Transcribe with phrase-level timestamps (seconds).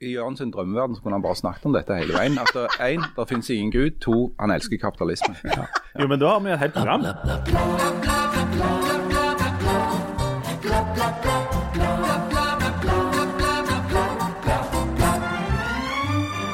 [0.00, 2.38] I Jørgens drømmeverden så kunne han bare snakket om dette hele veien.
[2.38, 4.00] At én, det finnes ingen gud.
[4.06, 5.34] To, han elsker kapitalisme.
[5.54, 5.66] Ja.
[6.00, 7.04] Jo, men da har vi et helt program.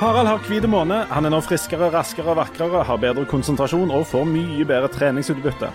[0.01, 1.03] Harald har hvit måne.
[1.13, 5.69] Han er nå friskere, raskere og vakrere, har bedre konsentrasjon og får mye bedre treningsutbytte.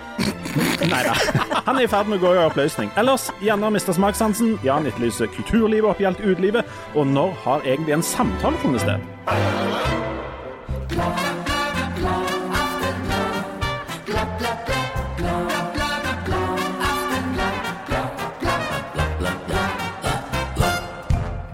[0.90, 1.55] Nei da.
[1.66, 2.92] Han er i ferd med å gå i oppløsning.
[2.94, 4.52] Ellers, Janne har mista smakssansen.
[4.62, 6.68] Jan etterlyser kulturlivet oppi alt utelivet.
[6.94, 9.02] Og når har egentlig en samtale funnet sted?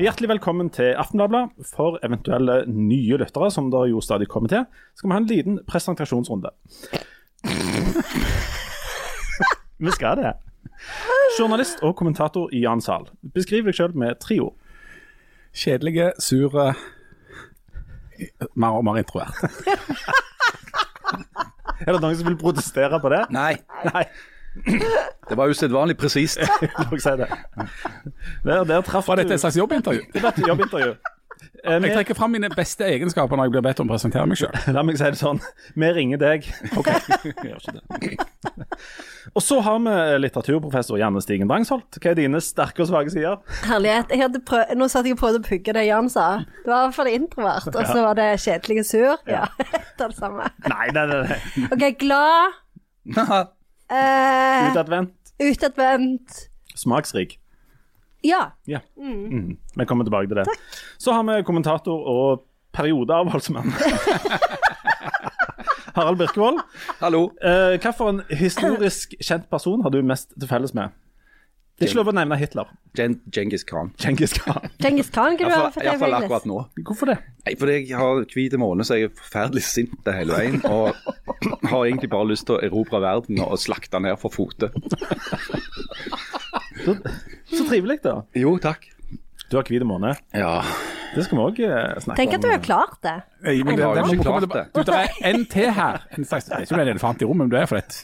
[0.02, 1.56] Hjertelig velkommen til Aftenbladet.
[1.72, 5.64] For eventuelle nye lyttere, som det jo stadig kommer til, skal vi ha en liten
[5.72, 6.52] presentasjonsrunde.
[9.82, 10.34] Vi skal det.
[11.40, 13.08] Journalist og kommentator Jan Zahl.
[13.36, 14.56] Beskriv deg sjøl med tre ord.
[15.58, 16.72] Kjedelige, sure
[18.56, 19.34] Mer og mer introvert.
[21.82, 23.24] Er det noen som vil protestere på det?
[23.34, 23.56] Nei,
[23.88, 24.04] Nei.
[25.30, 26.38] det var usedvanlig presist.
[27.02, 27.28] Si det.
[28.46, 30.04] Der, der traff Var dette et slags jobbintervju?
[30.14, 30.92] Det var et jobbintervju.
[31.66, 34.38] Eh, Jeg trekker fram mine beste egenskaper når jeg blir bedt om å presentere meg
[34.38, 34.54] sjøl.
[34.76, 35.42] La meg si det sånn.
[35.74, 36.46] Vi ringer deg.
[36.78, 36.92] Ok.
[37.48, 37.82] Gjør ikke det.
[39.32, 39.92] Og så har vi
[40.26, 41.96] litteraturprofessor Janne Stigen Drangsholt.
[42.04, 43.38] Hva er dine sterke og svake sider?
[43.64, 44.36] Herlighet.
[44.48, 44.74] Prøv...
[44.76, 46.26] Nå satt jeg og prøvde å pugge det Jan sa.
[46.66, 49.24] Det var i hvert fall introvert, og så var det kjedelig og sur.
[49.32, 49.46] Ja,
[49.98, 50.50] det er det samme.
[50.68, 51.22] Nei, nei, nei.
[51.30, 51.70] det.
[51.72, 52.60] OK, glad.
[53.92, 55.34] Eh, Utadvendt.
[55.42, 56.44] utadvendt.
[56.80, 57.38] Smaksrik.
[58.24, 58.52] Ja.
[58.70, 58.80] Ja.
[59.00, 59.56] Mm.
[59.76, 60.46] Vi kommer tilbake til det.
[61.02, 62.44] Så har vi kommentator og
[62.76, 63.72] periodeavholdsmann.
[65.96, 66.62] Harald Birkevold.
[67.02, 67.28] Hallo.
[67.44, 70.94] Uh, hva for en historisk kjent person har du mest til felles med?
[71.82, 72.68] Det er ikke lov å nevne Hitler.
[72.94, 73.88] Gen Genghis Khan.
[73.98, 74.68] Genghis Khan.
[74.84, 76.60] Genghis Khan, kan du ha for Iallfall akkurat nå.
[76.86, 77.16] Hvorfor det?
[77.48, 80.60] Nei, fordi jeg har hvit måne, så jeg er forferdelig sint hele veien.
[80.70, 80.94] Og
[81.72, 84.70] har egentlig bare lyst til å erobre verden og slakte ned for fote.
[86.86, 86.96] Så,
[87.50, 88.20] så trivelig, da.
[88.38, 88.86] Jo, takk.
[89.50, 90.14] Du har hvit måne.
[90.38, 90.60] Ja.
[91.12, 92.18] Det skal vi òg snakke om.
[92.20, 93.16] Tenk at du har klart det.
[93.42, 94.64] Men det, har det, jo ikke klart det.
[94.72, 96.06] Du, det er en til her.
[96.18, 97.98] En slags, jeg er ikke er en elefant i rommet, men du er for et,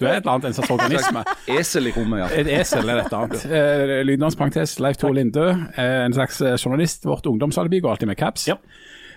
[0.00, 1.24] du er et eller annet, en slags organisme.
[1.56, 2.28] Esel i rommet, ja.
[2.42, 3.46] Et esel er dette annet.
[3.46, 7.06] Eh, Lydnavns Leif Tore Lindø, eh, en slags eh, journalist.
[7.08, 8.48] Vårt ungdomsalibi går alltid med caps.
[8.50, 8.58] Ja.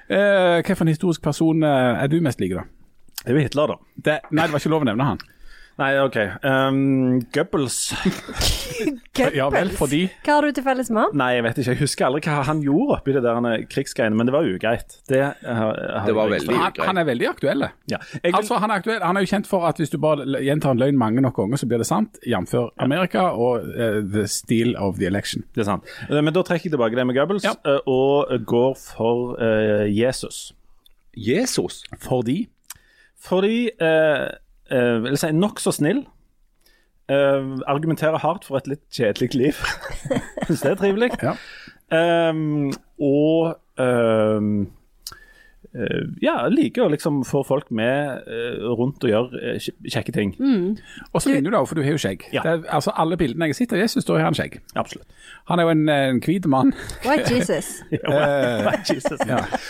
[0.09, 2.67] Eh, hva for en historisk person eh, er du mest lik, da?
[3.23, 3.79] Det er jo Hitler, da.
[3.95, 5.21] Det, nei, det var ikke lov å nevne han.
[5.77, 6.17] Nei, OK.
[6.45, 7.93] Um, Goebbels.
[9.37, 11.11] Ja vel, fordi Hva har du til felles med han?
[11.19, 11.73] Nei, jeg vet ikke.
[11.75, 14.95] Jeg husker aldri hva han gjorde oppi det der krigsgreiene, men det var ugreit.
[15.09, 16.79] Det, har Det var veldig ugreit.
[16.81, 17.65] han, han er veldig aktuell.
[17.91, 17.99] Ja.
[18.15, 20.25] Jeg vil, Altså, han, er aktuell, han er jo kjent for at hvis du bare
[20.41, 22.17] gjentar en løgn mange nok ganger, så blir det sant.
[22.25, 22.55] Jf.
[22.81, 25.45] Amerika og uh, the steal of the election.
[25.53, 25.85] det er sant.
[26.09, 27.53] Eh, Men da trekker jeg tilbake det med Goebbels, Ja.
[27.69, 30.53] eh, og går for uh, Jesus.
[31.13, 31.83] Jesus.
[32.01, 32.47] Fordi
[33.21, 34.25] Fordi eh,
[34.73, 36.03] eh, vil si nokså snill.
[37.09, 39.63] eh, argumenterer hardt for et litt kjedelig liv.
[40.47, 41.11] Syns det er trivelig.
[41.23, 41.35] Ja.
[41.93, 44.47] Um, og um,
[45.75, 50.31] uh, ja, liker å liksom få folk med uh, rundt og gjøre uh, kjekke ting.
[51.11, 52.25] Og så vinner du da, for du har jo skjegg.
[52.33, 52.41] Ja.
[52.47, 54.57] Det er, altså Alle bildene jeg sitter i, Jesus, da har han skjegg.
[54.79, 55.05] Absolutt.
[55.51, 56.73] Han er jo en, en hvit mann.
[57.05, 57.75] White Jesus.
[58.89, 59.19] Jesus.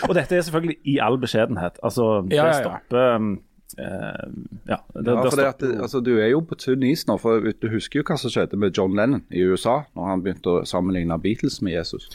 [0.08, 1.82] Og dette er selvfølgelig i all beskjedenhet.
[1.82, 2.62] Altså, det Ja, ja, ja.
[2.62, 3.34] stopper um,
[3.78, 7.42] Ja, det, Ja, for det at, altså, du er jo på tynn is nå, for
[7.42, 10.64] du husker jo hva som skjedde med John Lennon i USA, når han begynte å
[10.68, 12.08] sammenligne Beatles med Jesus.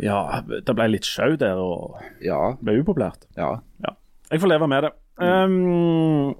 [0.00, 3.28] Ja, det ble litt sjau der, og Ja, ble upopulært.
[3.36, 3.58] ja.
[3.84, 3.96] Ja.
[4.30, 4.90] Jeg får leve med det.
[5.20, 6.34] Um,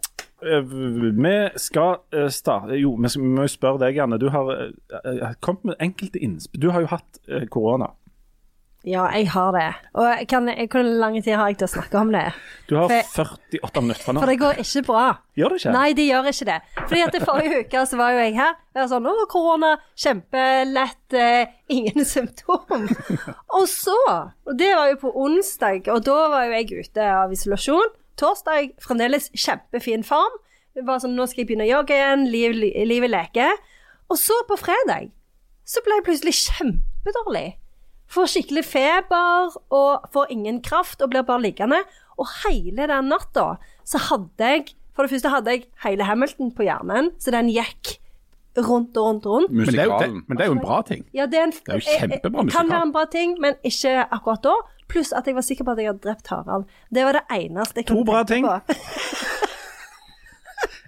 [0.47, 4.19] eh, vi skal eh, starte Jo, vi må jo spørre deg, Janne.
[4.21, 4.71] Du har eh,
[5.03, 6.63] eh, kommet med enkelte innspill.
[6.63, 7.91] Du har jo hatt eh, korona.
[8.89, 9.67] Ja, jeg har det.
[10.01, 12.23] Og kan, hvor lang tid har jeg til å snakke om det?
[12.71, 14.21] Du har For- 48 minutter fra nå.
[14.23, 15.03] For det går ikke bra.
[15.37, 15.73] Gjør det ikke?
[15.75, 16.57] Nei, det gjør ikke det.
[16.89, 18.55] Fordi at det forrige uke så var jo jeg her.
[18.73, 19.73] Jeg var sånn Å, korona.
[20.01, 21.13] Kjempelett.
[21.13, 22.89] Eh, ingen symptom.
[23.53, 23.99] og så,
[24.49, 27.93] og det var jo på onsdag, og da var jo jeg ute av isolasjon.
[28.21, 30.41] Torsdag fremdeles kjempefin form.
[30.77, 32.25] Det var sånn Nå skal jeg begynne å jogge igjen.
[32.33, 33.57] Liv, li- livet leker.
[34.11, 35.11] Og så på fredag
[35.69, 37.49] så ble jeg plutselig kjempedårlig.
[38.11, 41.81] Får skikkelig feber og får ingen kraft og blir bare liggende.
[42.19, 43.55] Og hele den natta
[43.87, 47.95] så hadde jeg For det første hadde jeg hele Hamilton på hjernen, så den gikk
[48.59, 49.53] rundt og rundt og rundt.
[49.55, 51.07] Men det, er jo, det, men det er jo en bra ting.
[51.15, 52.59] Ja, det er, en, er jo kjempebra eh, musikal.
[52.59, 54.57] Kan være en bra ting, men ikke akkurat da.
[54.91, 56.67] Pluss at jeg var sikker på at jeg hadde drept Harald.
[56.91, 58.81] Det var det eneste jeg To kunne bra tenke ting.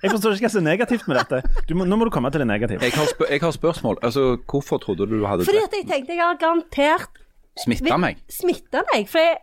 [0.02, 1.62] Jeg forstår ikke hva som er negativt med dette.
[1.68, 2.82] Du må, nå må du komme til det negative.
[2.82, 3.98] Jeg har, spør jeg har spørsmål.
[4.02, 7.20] Altså, Hvorfor trodde du du hadde Fordi at jeg tenkte jeg har garantert
[7.62, 8.18] Smitta meg.
[8.32, 9.06] Smitta deg.
[9.12, 9.36] For jeg,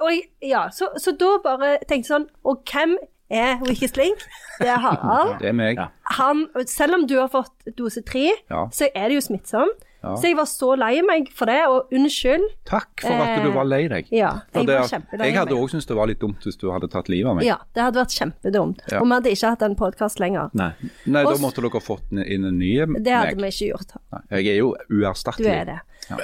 [0.00, 2.94] og jeg, ja, så, så da bare tenkte jeg sånn Og hvem
[3.30, 4.24] er Weakest Link?
[4.60, 5.38] Det er Harald.
[5.40, 5.78] Det er meg.
[6.16, 8.66] Han, selv om du har fått dose tre, Ja.
[8.74, 9.86] så er det jo smittsomt.
[10.00, 10.14] Ja.
[10.16, 12.46] Så jeg var så lei meg for det, og unnskyld.
[12.64, 14.06] Takk for at du var lei deg.
[14.16, 15.60] Ja, jeg det, var jeg hadde meg.
[15.60, 17.44] òg syntes det var litt dumt hvis du hadde tatt livet av meg.
[17.44, 18.80] Ja, det hadde vært kjempedumt.
[18.88, 19.02] Ja.
[19.02, 20.48] Og vi hadde ikke hatt en podkast lenger.
[20.56, 20.70] Nei.
[21.04, 23.44] Nei, da måtte dere fått inn en ny Det hadde meg.
[23.44, 23.92] vi ikke gjort.
[24.16, 25.78] Nei, Jeg er jo Du er det.
[26.08, 26.16] Ja,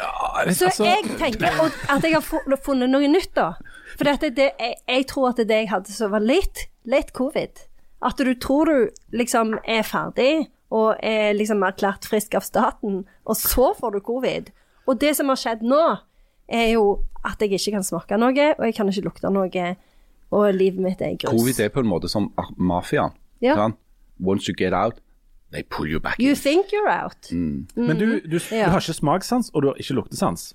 [0.56, 1.53] Så altså, jeg tenker
[1.93, 3.50] at jeg har funnet noe nytt, da.
[3.99, 7.62] For dette, det, jeg, jeg tror at det jeg hadde som var litt, litt covid.
[8.06, 13.36] At du tror du liksom er ferdig og er liksom erklært frisk av staten, og
[13.38, 14.50] så får du covid.
[14.86, 15.82] Og det som har skjedd nå,
[16.46, 16.82] er jo
[17.26, 19.70] at jeg ikke kan smake noe, og jeg kan ikke lukte noe,
[20.34, 21.32] og livet mitt er grus.
[21.34, 22.28] Covid er på en måte som
[22.58, 23.14] mafiaen.
[23.42, 23.70] Ja.
[24.22, 24.98] Once you get out,
[25.52, 26.36] they pull you back You in.
[26.36, 27.30] think you're out.
[27.32, 30.52] Men du, du, du har ikke smakssans, og du har ikke luktesans.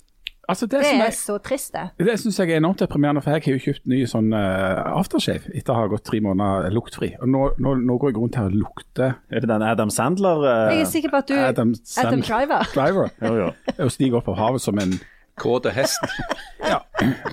[0.52, 2.06] Altså det, Det som er jeg, så trist, det.
[2.06, 5.52] det syns jeg er enormt deprimerende, for jeg har jo kjøpt ny sånn uh, aftershave
[5.56, 7.14] etter å ha gått tre måneder luktfri.
[7.22, 10.44] Og nå, nå, nå går jeg rundt her og lukter Er det den Adam Sandler
[10.44, 12.68] Uh, Jeg er sikker på at du Adam Adam Driver.
[12.76, 13.10] Driver.
[13.24, 13.50] Jo, jo.
[13.88, 15.00] Og stiger opp av havet som en
[15.42, 15.98] Kåte hest.
[16.72, 16.82] ja,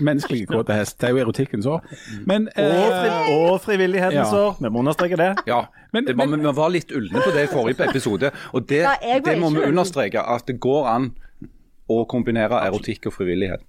[0.00, 0.94] menneskelig kåte hest.
[1.03, 1.82] Det er jo erotikkens år.
[2.31, 4.38] Men Og, fri, eh, og frivillighetens Ja.
[4.47, 4.55] år.
[4.62, 5.26] Vi må understreke det.
[5.50, 8.31] Ja, Men- det var, men- vi var litt ulne på det i forrige episode.
[8.55, 11.11] Og det, Nei, det må ikke vi understreke, at det går an
[11.88, 13.64] å kombinere erotikk og frivillighet.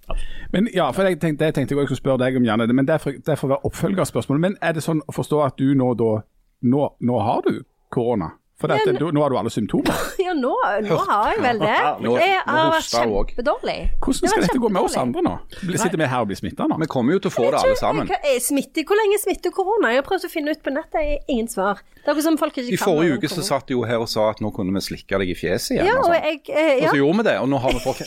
[0.52, 2.68] Men ja, for jeg tenkte, det tenkte jeg skulle spørre deg om, Janne.
[2.72, 4.44] Men derfor, derfor var oppfølgerspørsmålet.
[4.44, 6.20] Men er det sånn å forstå at du nå da
[6.60, 8.34] Nå, nå har du korona?
[8.60, 9.96] For dette, Ja, du, nå har du alle symptomer.
[10.20, 10.50] Ja, nå,
[10.84, 11.76] nå har jeg vel det.
[12.20, 13.76] Jeg har vært kjempedårlig.
[14.04, 15.32] Hvordan skal dette gå med oss andre nå?
[15.62, 16.76] Blir- Sitter vi her og blir smitta nå?
[16.82, 18.10] Vi kommer jo til å få det alle sammen.
[18.44, 18.84] Smitte?
[18.84, 19.94] Hvor lenge smitter korona?
[19.94, 21.80] Jeg har prøvd å finne ut på nettet, jeg har ingen svar.
[21.96, 24.08] Det er akkurat som folk ikke I forrige uke så satt du jo her og
[24.12, 25.88] sa at nå kunne vi slikke deg i fjeset igjen.
[25.88, 26.20] Ja, og, sånn.
[26.20, 28.04] jeg eh, og så gjorde vi det, og nå har vi fått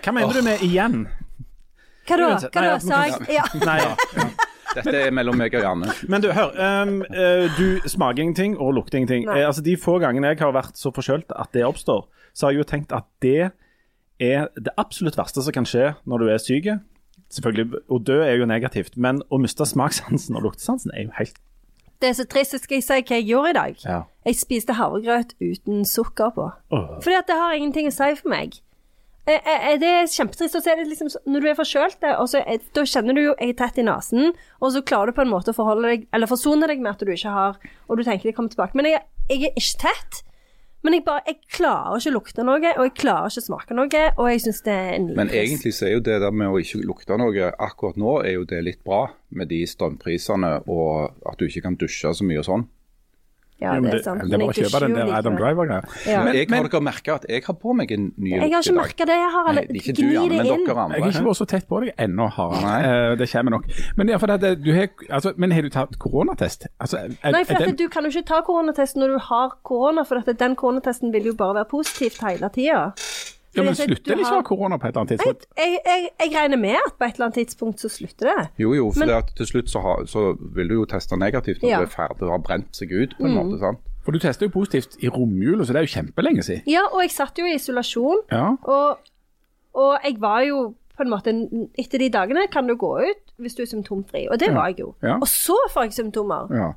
[0.00, 1.04] Hva mener du med igjen?
[2.04, 2.26] hva da?
[2.52, 2.72] Hva da?
[2.84, 3.44] Sa jeg Ja.
[3.64, 4.28] Nei, ja.
[4.74, 5.92] Dette er mellom meg og Janne.
[6.10, 6.54] Men du, hør.
[6.58, 9.28] Um, eh, du smaker ingenting og lukter ingenting.
[9.28, 9.40] Nei.
[9.40, 12.54] Eh, altså De få gangene jeg har vært så forkjølt at det oppstår, så har
[12.54, 13.52] jeg jo tenkt at det
[14.22, 16.70] er det absolutt verste som kan skje når du er syk.
[17.34, 21.40] Selvfølgelig, Å dø er jo negativt, men å miste smakssansen og luktesansen er jo helt
[22.02, 22.52] Det er så trist.
[22.52, 23.78] Så skal jeg si hva jeg gjorde i dag.
[23.86, 24.00] Ja.
[24.26, 26.50] Jeg spiste havregrøt uten sukker på.
[26.74, 26.98] Oh.
[27.00, 28.58] Fordi at det har ingenting å si for meg.
[29.26, 30.58] Eh, eh, Det er kjempetrist.
[30.60, 33.80] Så er det liksom Når du er forkjølt, da kjenner du jo jeg er tett
[33.80, 36.80] i nesen, og så klarer du på en måte å forholde deg Eller forsone deg
[36.80, 38.76] med at du ikke har Og du tenker det kommer tilbake.
[38.76, 39.00] Men jeg,
[39.30, 40.22] jeg er ikke tett.
[40.84, 43.74] Men jeg bare Jeg klarer ikke å lukte noe, og jeg klarer ikke å smake
[43.78, 45.16] noe, og jeg syns det er nitrist.
[45.16, 48.36] Men egentlig så er jo det der med å ikke lukte noe akkurat nå, er
[48.36, 52.42] jo det litt bra med de strømprisene og at du ikke kan dusje så mye
[52.42, 52.66] og sånn.
[53.62, 54.20] Ja, Jo, men det er sant.
[54.26, 55.36] Det er bare å kjøpe den der Adam.
[55.38, 55.82] Driver-greia.
[56.10, 56.24] Ja.
[56.24, 58.62] Men jeg men- har dere merka at jeg har på meg en ny Jeg har
[58.62, 60.28] ikke merka det, Jeg har alle Gni det inn.
[60.28, 62.64] dere Jeg har ikke vært så tett på deg ennå, Harald.
[62.84, 63.64] Eh, det kommer nok.
[63.96, 66.66] Men, ja, for det, du har, altså, men har du tatt koronatest?
[66.80, 69.18] Altså, er, Nei, for er at den- du kan jo ikke ta koronatest når du
[69.18, 72.92] har korona, for at den koronatesten vil jo bare være positivt hele tida.
[73.56, 75.46] Ja, men slutter det ikke å ha korona på et eller annet tidspunkt?
[75.56, 78.48] jeg, jeg, jeg regner med at på et eller annet tidspunkt så slutter det.
[78.58, 81.16] Jo, jo, for Men- det at til slutt så, har, så vil du jo teste
[81.16, 81.78] negativt når Ja.
[81.78, 83.58] du er ferdig og har brent seg ut på en måte.
[83.60, 83.78] sant?
[84.04, 86.62] For du tester jo positivt i romjula, så det er jo kjempelenge siden.
[86.68, 88.56] Ja, og jeg satt jo i isolasjon, Ja.
[88.62, 88.98] og,
[89.74, 91.32] og jeg var jo på en måte
[91.78, 94.78] Etter de dagene kan du gå ut hvis du er symptomfri, og det var jeg
[94.80, 94.94] jo.
[95.02, 95.16] Ja.
[95.18, 96.74] Og så får jeg symptomer.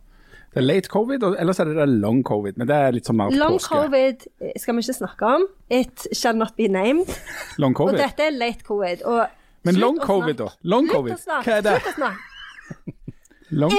[0.54, 2.56] Det er late covid, og ellers er det det long covid.
[2.58, 3.82] Men det er litt sånn mer til Long påske.
[3.84, 5.46] covid eh, skal vi ikke snakke om.
[5.70, 7.12] It shall not be named.
[7.62, 9.04] Long Og dette er late covid.
[9.06, 9.28] Og
[9.68, 10.50] Men long covid, da?
[10.64, 11.20] Long covid.
[11.28, 11.78] Hva er det?
[11.84, 12.96] Slutt å snakke.
[13.62, 13.78] Long...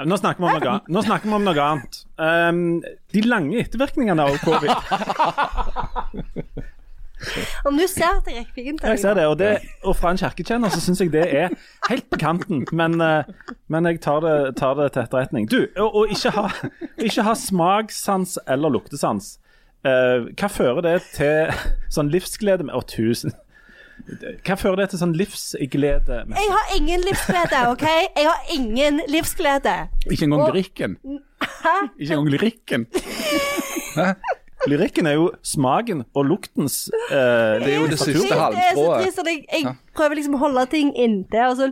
[0.00, 0.76] Nå snakker om noe.
[0.88, 1.98] Nå snakker vi om noe annet.
[2.16, 2.60] Um,
[3.12, 4.70] de lange ettervirkningene av covid.
[7.68, 9.50] Om du ser at jeg rekker piken til Jeg ser det, og, det,
[9.84, 11.52] og fra en kirkekjenner så syns jeg det er
[11.88, 12.64] helt på kanten.
[12.72, 13.28] Men, eh,
[13.68, 15.50] men jeg tar det, tar det til etterretning.
[15.50, 16.46] Du, å, ikke, ha,
[16.98, 19.34] ikke ha smakssans eller luktesans,
[19.84, 21.52] eh, hva fører det til
[21.92, 23.32] sånn livsglede med Å, tusen
[24.46, 27.84] Hva fører det til sånn livsglede med Jeg har ingen livsglede, OK?
[28.16, 29.74] Jeg har ingen livsglede.
[30.08, 30.96] Ikke engang Og- lyrikken.
[31.40, 31.74] Hæ?
[32.00, 32.86] Ikke engang lyrikken.
[34.68, 38.88] Lyrikken er jo smaken og luktens eh, Det er jo det siste Det er så
[39.00, 41.70] trist at jeg, jeg prøver liksom å holde ting inntil, og så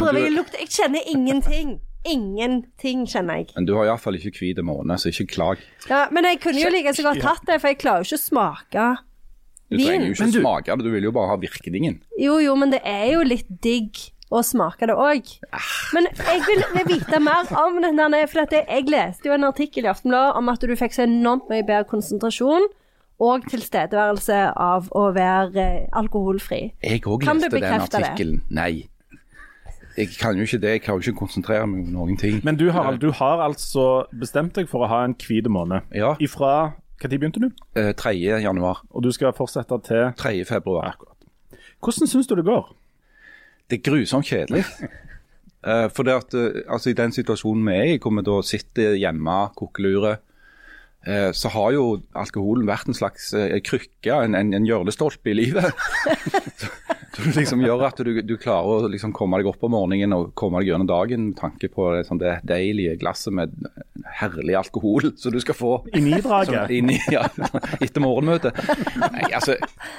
[0.00, 1.76] prøver jeg å lukte Jeg kjenner ingenting.
[2.06, 3.48] Ingenting kjenner jeg.
[3.56, 5.62] Men du har iallfall ikke hvit måne, så ikke klag.
[5.90, 8.20] Ja, men jeg kunne jo like så godt tatt det, for jeg klarer jo ikke
[8.20, 8.84] å smake
[9.66, 12.00] Du trenger jo ikke Men du- smake det, du vil jo bare ha virkningen.
[12.22, 13.98] Jo, jo, men det er jo litt digg
[14.30, 15.28] å smake det òg.
[15.94, 19.86] Men jeg vil, vite mer om den der, for at jeg leste jo en artikkel
[19.86, 22.66] i Aftenbladet om at du fikk så enormt mye bedre konsentrasjon
[23.22, 26.60] og tilstedeværelse av å være eh, alkoholfri.
[26.84, 28.10] Jeg òg Kan du leste den bekrefte det?
[28.10, 28.42] artikkelen.
[28.52, 28.88] Nei.
[29.96, 30.72] Jeg kan jo ikke det.
[30.74, 32.42] Jeg kan jo ikke konsentrere meg om noen ting.
[32.44, 35.88] Men du har, du har altså bestemt deg for å ha en hvit måned.
[35.96, 36.12] Ja.
[36.20, 37.48] Ifra Når begynte du?
[37.76, 38.12] Eh, 3.
[38.44, 38.82] januar.
[38.90, 40.44] Og du skal fortsette til 3.
[40.48, 40.96] februar.
[41.80, 42.68] Hvordan syns du det går?
[43.70, 44.64] Det er grusomt kjedelig.
[45.66, 48.38] uh, for det at, uh, altså I den situasjonen vi er i, hvor vi da
[48.46, 50.20] sitter hjemme, kokkelurer,
[51.08, 55.38] uh, så har jo alkoholen vært en slags eh, krykke, en, en, en hjørnestolpe i
[55.40, 55.70] livet.
[57.16, 60.34] det liksom gjør at du, du klarer å liksom komme deg opp om morgenen og
[60.38, 63.54] komme deg gjennom dagen med tanke på det, sånn, det deilige glasset med
[64.20, 65.72] herlig alkohol som du skal få.
[65.96, 66.02] I
[66.76, 67.24] inn i, ja,
[67.80, 68.56] etter morgenmøtet.
[69.02, 69.56] Nei, altså,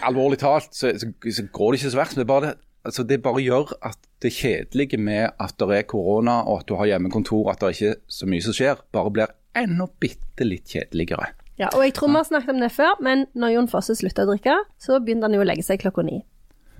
[0.07, 2.19] Alvorlig talt så, så, så går det ikke så verst.
[2.19, 2.53] Det bare,
[2.85, 6.75] altså, det bare gjør at det kjedelige med at det er korona og at du
[6.79, 10.69] har hjemmekontor, at det ikke er så mye som skjer, bare blir enda bitte litt
[10.69, 11.31] kjedeligere.
[11.57, 14.27] Ja, og jeg tror vi har snakket om det før, men når Jon Fosse slutta
[14.27, 16.19] å drikke, så begynte han jo å legge seg klokka ni.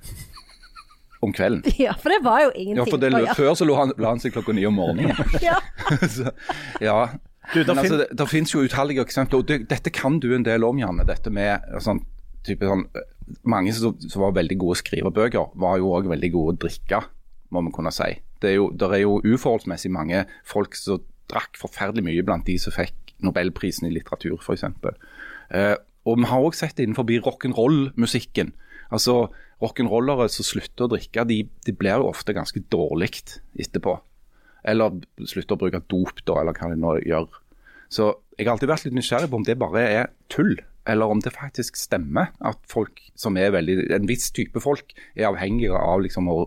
[1.26, 1.64] Om kvelden.
[1.82, 3.38] Ja, for det var jo ingenting Ja, for det.
[3.40, 5.18] Før så han, la han seg klokka ni om morgenen.
[5.42, 5.58] Ja.
[6.06, 6.30] så,
[6.84, 7.00] ja.
[7.54, 10.46] Du, Men altså, det, det finnes jo utallige eksempler, og det, dette kan du en
[10.46, 11.08] del om, Janne.
[11.08, 12.04] Dette med sånn,
[12.46, 12.86] type sånn
[13.48, 17.02] Mange som, som var veldig gode å skrive var jo òg veldig gode å drikke,
[17.52, 18.14] må vi kunne si.
[18.42, 22.56] Det er jo, der er jo uforholdsmessig mange folk som drakk forferdelig mye blant de
[22.62, 24.64] som fikk Nobelprisen i litteratur, f.eks.
[25.50, 25.74] Eh,
[26.08, 28.52] og vi har òg sett det innenfor rock'n'roll-musikken.
[28.94, 29.26] Altså,
[29.64, 33.10] Rock'n'rollere som slutter å drikke, de, de blir jo ofte ganske dårlig
[33.58, 33.96] etterpå.
[34.68, 37.28] Eller slutter å bruke dop, da, eller hva de nå gjør.
[37.90, 40.54] Så jeg har alltid vært litt nysgjerrig på om det bare er tull,
[40.88, 45.30] eller om det faktisk stemmer at folk som er veldig, en viss type folk er
[45.30, 46.46] avhengige av liksom å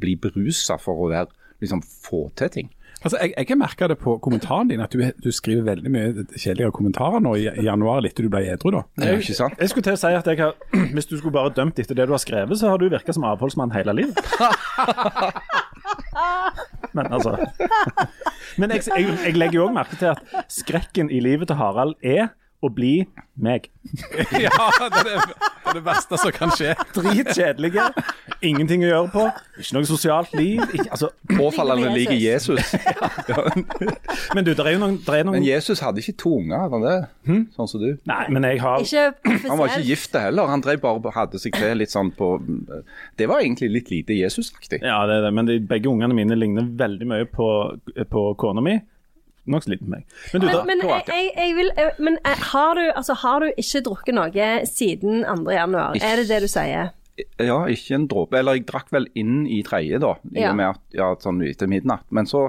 [0.00, 2.70] bli berusa for å være, liksom, få til ting.
[3.00, 6.08] Altså, jeg, jeg har merka det på kommentaren din, at du, du skriver veldig mye
[6.34, 8.74] kjedeligere kommentarer nå i, i januar etter du ble edru.
[8.74, 8.82] da.
[9.00, 9.56] Det er jo ikke sant?
[9.56, 10.52] Jeg skulle til å si at jeg har,
[10.94, 13.24] Hvis du skulle bare dømt etter det du har skrevet, så har du virka som
[13.24, 14.20] avholdsmann hele livet.
[16.96, 17.36] Men altså
[18.58, 21.96] Men jeg, jeg, jeg legger jo òg merke til at skrekken i livet til Harald
[22.04, 22.94] er å bli
[23.40, 23.70] meg.
[24.44, 26.74] ja, det er det, det er det verste som kan skje.
[26.92, 27.86] Dritkjedelige.
[28.44, 29.24] Ingenting å gjøre på.
[29.60, 30.60] Ikke noe sosialt liv.
[30.68, 32.74] Ikke, altså, Påfallende lik Jesus.
[34.36, 36.66] Men du, der er jo noen, der er noen Men Jesus hadde ikke to unger,
[36.66, 37.40] hadde han det?
[37.56, 37.88] Sånn som du.
[38.08, 41.56] Nei, men jeg har Ikke Han var ikke gift heller, han drev bare hadde seg
[41.56, 42.32] til litt sånn på
[43.18, 44.80] Det var egentlig litt lite Jesus-aktig.
[44.84, 47.50] Ja, det er det, men de, begge ungene mine ligner veldig mye på,
[48.10, 48.78] på kona mi.
[49.50, 50.04] Nokså litt på meg.
[50.32, 53.44] Men du, Men, da, men, jeg, jeg, jeg vil, men eh, har, du, altså, har
[53.44, 55.52] du ikke drukket noe siden 2.
[55.56, 55.96] januar?
[55.96, 56.92] Er det det du sier?
[57.40, 58.38] Ja, ikke en dråpe.
[58.40, 60.14] Eller jeg drakk vel inn i tredje, da.
[60.36, 62.06] I og med at, ja, sånn etter midnatt.
[62.14, 62.46] Men så,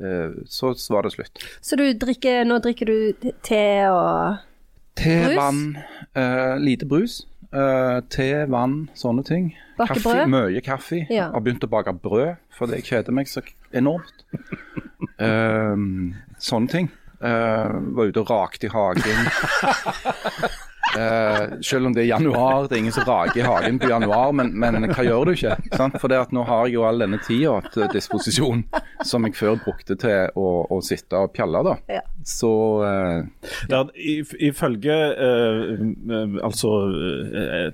[0.00, 1.42] eh, så var det slutt.
[1.64, 4.46] Så du drikker, nå drikker du te og
[5.00, 5.36] Te, Brus?
[5.36, 5.78] vann,
[6.18, 7.22] uh, lite brus.
[7.54, 9.46] Uh, te, vann, sånne ting.
[9.78, 10.32] Bakke Kaffe, brød?
[10.34, 11.00] Mye kaffe.
[11.10, 11.30] Ja.
[11.32, 14.26] Har begynt å bake brød for det kjeder meg så enormt.
[15.20, 15.76] Eh,
[16.40, 16.90] sånne ting.
[17.20, 19.28] Eh, var ute og rakte i hagen.
[20.98, 24.32] Eh, selv om det er januar, det er ingen som rager i hagen på januar,
[24.34, 25.54] men, men hva gjør du ikke?
[25.78, 25.98] Sant?
[26.02, 28.64] For det at nå har jeg jo all denne tida til disposisjon
[29.06, 31.62] som jeg før brukte til å, å sitte og pjalle.
[31.68, 31.76] da.
[32.00, 32.02] Ja.
[32.26, 32.50] Så
[32.84, 34.18] eh, der, i-
[34.50, 37.70] Ifølge eh, eh, altså eh,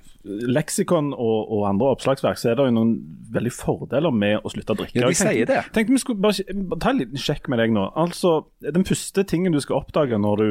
[0.53, 2.95] leksikon og, og andre oppslagsverk, så er det jo noen
[3.33, 5.01] veldig fordeler med å slutte å drikke.
[5.01, 5.63] Ja, de sier det.
[5.75, 7.89] tenkte vi skulle bare, ta en liten sjekk med deg nå.
[7.99, 10.49] Altså, Den første tingen du skal oppdage når du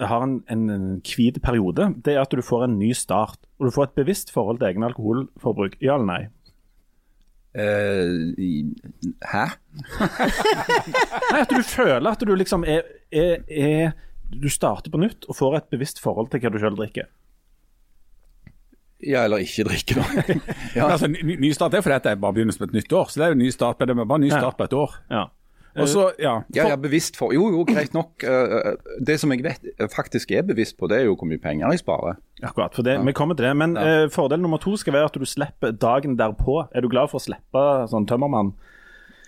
[0.00, 0.64] har en, en,
[1.04, 3.38] hvit periode, det er at du får en ny start.
[3.58, 5.78] Og du får et bevisst forhold til egen alkoholforbruk.
[5.82, 6.22] Ja eller nei?
[7.58, 8.74] Uh, i-
[9.24, 9.44] Hæ?
[11.32, 13.94] Nei, At du føler at du liksom er, er, er
[14.30, 17.08] Du starter på nytt og får et bevisst forhold til hva du sjøl drikker.
[19.00, 20.36] Ja, eller ikke drikke, da.
[20.76, 20.88] ja.
[20.90, 23.08] Altså, ny, ny start er fordi at det bare begynner som et nytt år.
[23.10, 24.96] Så det er jo ny start, det er bare ny start på et år.
[25.10, 25.24] Ja.
[25.82, 26.34] Og så, ja.
[26.54, 28.24] Ja, ja, bevisst for Jo, jo, greit nok.
[28.24, 28.72] Eh,
[29.04, 31.70] det som jeg vet, eh, faktisk er bevisst på, det er jo hvor mye penger
[31.74, 32.18] jeg sparer.
[32.42, 33.54] Akkurat, for det, vi kommer til det.
[33.56, 36.64] Men eh, fordel nummer to skal være at du slipper dagen derpå.
[36.74, 38.54] Er du glad for å slippe sånn tømmermann?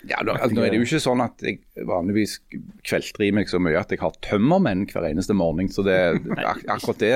[0.08, 2.38] Ja, da, altså, Nå er det jo ikke sånn at jeg vanligvis
[2.86, 5.68] kvelter i meg så mye at jeg har tømmermenn hver eneste morgen.
[5.72, 5.98] Så det,
[6.40, 7.12] ak akkurat det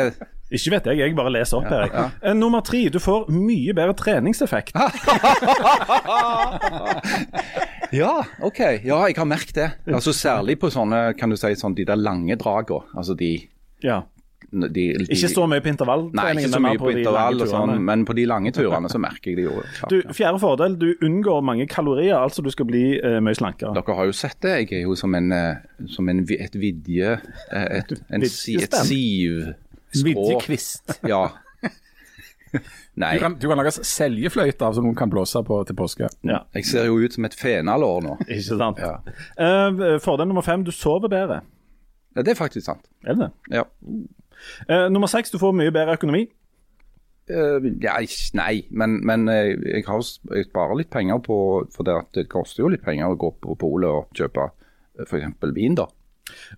[0.54, 1.86] Ikke vet jeg, jeg bare leser opp her.
[1.88, 2.34] Ja, ja.
[2.36, 4.76] nummer tre, du får mye bedre treningseffekt.
[7.94, 8.58] Ja, OK.
[8.82, 9.66] Ja, jeg har merket det.
[9.86, 12.88] Altså Særlig på sånne, kan du si, sånn, de der lange dragene.
[12.98, 13.36] Altså de,
[13.84, 14.00] Ja.
[14.54, 15.72] De, de Ikke så mye på
[16.14, 19.32] Nei, ikke så mye på intervall, og sånn, men på de lange turene så merker
[19.32, 19.62] jeg det jo.
[19.90, 23.74] Du, fjerde fordel, du unngår mange kalorier, altså du skal bli eh, mye slankere.
[23.76, 24.56] Dere har jo sett det.
[24.64, 28.80] Jeg er jo som, en, eh, som en, et vidje eh, et, en, si, et
[28.86, 29.54] siv
[29.94, 31.00] Vidjekvist.
[31.12, 31.28] Ja.
[32.94, 36.06] Nei, Du kan, du kan lage seljefløyte av som noen kan blåse på til påske.
[36.22, 38.12] Ja, jeg ser jo ut som et fenalår nå.
[38.28, 38.78] ikke sant.
[38.78, 39.00] Ja.
[39.34, 41.40] Uh, fordel nummer fem, du sover bedre.
[42.14, 42.86] Ja, det er faktisk sant.
[43.02, 43.56] Er det det?
[43.58, 43.64] Ja.
[44.68, 46.26] Eh, nummer seks, du får mye bedre økonomi.
[47.24, 47.96] Uh, ja,
[48.36, 50.02] nei, men, men eh, jeg, har,
[50.36, 51.36] jeg sparer litt penger på
[51.72, 54.50] For det, at det koster jo litt penger å gå på polet og kjøpe
[55.06, 55.32] f.eks.
[55.56, 55.88] vin, da.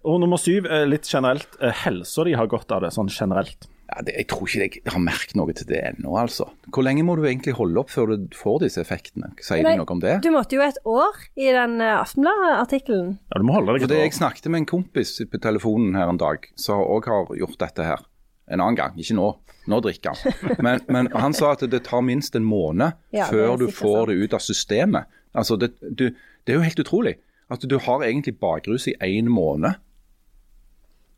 [0.03, 1.55] Og nummer syv, litt generelt,
[1.85, 3.69] helsa de har godt av det, sånn generelt.
[3.87, 6.49] Ja, det, jeg tror ikke jeg har merket noe til det ennå, altså.
[6.75, 9.31] Hvor lenge må du egentlig holde opp før du får disse effektene?
[9.39, 10.17] Sier Nei, de noe om det?
[10.25, 13.13] Du måtte jo et år i den uh, Aftenbladet-artikkelen.
[13.31, 14.09] Ja, du må holde deg et det, år.
[14.09, 17.87] Jeg snakket med en kompis på telefonen her en dag, som òg har gjort dette
[17.87, 18.03] her.
[18.51, 19.29] En annen gang, ikke nå.
[19.71, 20.35] Nå drikker han.
[20.67, 24.11] Men, men han sa at det tar minst en måned Ja, før du får sant.
[24.11, 25.09] det ut av systemet.
[25.35, 26.09] Altså, det, du,
[26.47, 27.17] det er jo helt utrolig.
[27.51, 29.79] At du har egentlig bakrus i én måned.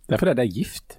[0.08, 0.98] Det er fordi det er gift,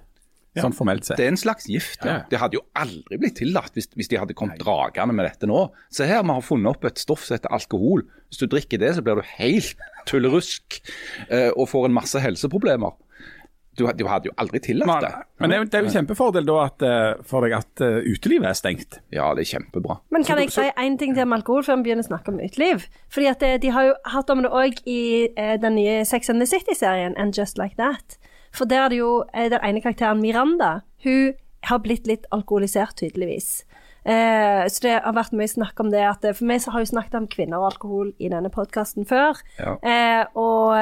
[0.58, 1.16] sånn formelt sett.
[1.16, 2.00] Det er en slags gift.
[2.04, 2.10] Ja.
[2.10, 2.22] Ja.
[2.30, 5.68] Det hadde jo aldri blitt tillatt hvis, hvis de hadde kommet dragende med dette nå.
[5.90, 8.02] Se her, vi har funnet opp et stoff som heter alkohol.
[8.30, 9.76] Hvis du drikker det, så blir du helt
[10.10, 10.80] tullerusk
[11.30, 12.96] eh, og får en masse helseproblemer.
[13.78, 15.10] Du, du hadde jo aldri tillatt Men, det.
[15.38, 18.00] men det er jo- det er jo kjempefordel da at, eh, for deg at eh,
[18.10, 18.98] utelivet er stengt.
[19.14, 20.00] Ja, det er kjempebra.
[20.10, 22.40] Men kan jeg si én ting til om alkohol før vi begynner å snakke om
[22.42, 22.88] uteliv?
[23.08, 25.28] Fordi at De har jo hatt om det òg i
[25.62, 28.18] den nye Sex and the City-serien And Just Like That.
[28.54, 31.34] For der er det jo eh, den ene karakteren, Miranda, hun
[31.68, 33.60] har blitt litt alkoholisert, tydeligvis.
[34.00, 36.00] Eh, så det har vært mye snakk om det.
[36.08, 39.38] At, eh, for vi har jo snakket om kvinner og alkohol i denne podkasten før.
[39.58, 39.74] Ja.
[39.84, 40.72] Eh, og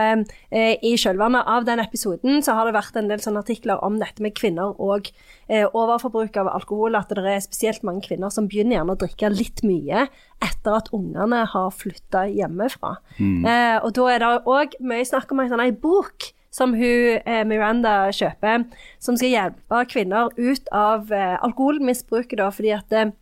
[0.53, 3.99] eh, i kjølvannet av den episoden så har det vært en del sånne artikler om
[3.99, 5.11] dette med kvinner og
[5.49, 6.99] eh, overforbruk av alkohol.
[6.99, 10.07] At det er spesielt mange kvinner som begynner gjerne å drikke litt mye
[10.45, 12.99] etter at ungene har flytta hjemmefra.
[13.19, 17.21] Eh, og da er det òg mye snakk om en sånn ei bok som hun,
[17.25, 18.65] eh, Miranda kjøper,
[18.99, 23.13] som skal hjelpe kvinner ut av eh, alkoholmisbruket, fordi at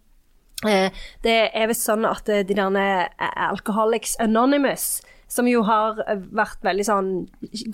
[0.64, 0.90] Eh,
[1.22, 6.16] Det er visst sånn at eh, de der eh, Alcoholics Anonymous, som jo har eh,
[6.32, 7.10] vært veldig sånn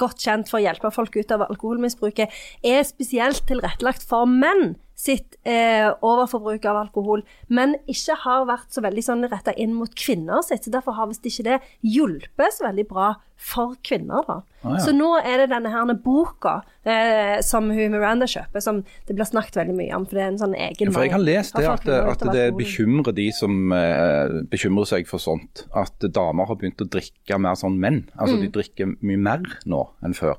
[0.00, 2.29] godt kjent for å hjelpe folk ut av alkoholmisbruket,
[2.64, 8.85] er spesielt tilrettelagt for menn sitt eh, overforbruk av alkohol, men ikke har vært så
[8.85, 10.62] veldig sånn retta inn mot kvinner sitt.
[10.69, 13.09] så Derfor har visst ikke det hjulpet så veldig bra
[13.43, 14.23] for kvinner.
[14.29, 14.37] da.
[14.62, 14.83] Ah, ja.
[14.85, 19.27] Så nå er det denne her boka eh, som hun Miranda kjøper, som det blir
[19.27, 20.07] snakket veldig mye om.
[20.07, 22.47] For det er en sånn egen For jeg har lest det at, ut at det
[22.61, 25.65] bekymrer de som eh, bekymrer seg for sånt.
[25.75, 28.05] At damer har begynt å drikke mer sånn menn.
[28.15, 28.41] Altså Mm.
[28.47, 30.38] de drikker mye mer nå enn før.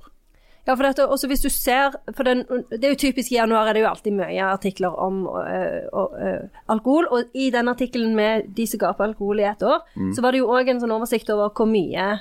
[0.68, 3.68] Ja, for dette, også hvis du ser for den, Det er jo typisk i januar
[3.68, 7.08] er det jo alltid mye artikler om øh, øh, alkohol.
[7.12, 10.14] Og i den artikkelen med de som ga på alkohol i ett år, Mm.
[10.16, 12.20] så var det jo òg en sånn oversikt over hvor mye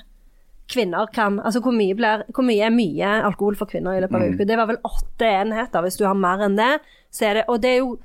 [0.73, 4.15] kvinner kan Altså hvor mye, blir, hvor mye er mye alkohol for kvinner i løpet
[4.15, 4.35] av Mm.
[4.35, 4.47] uke.
[4.47, 5.83] Det var vel åtte enheter.
[5.83, 6.81] Hvis du har mer enn det,
[7.13, 7.99] så er det Og det er jo,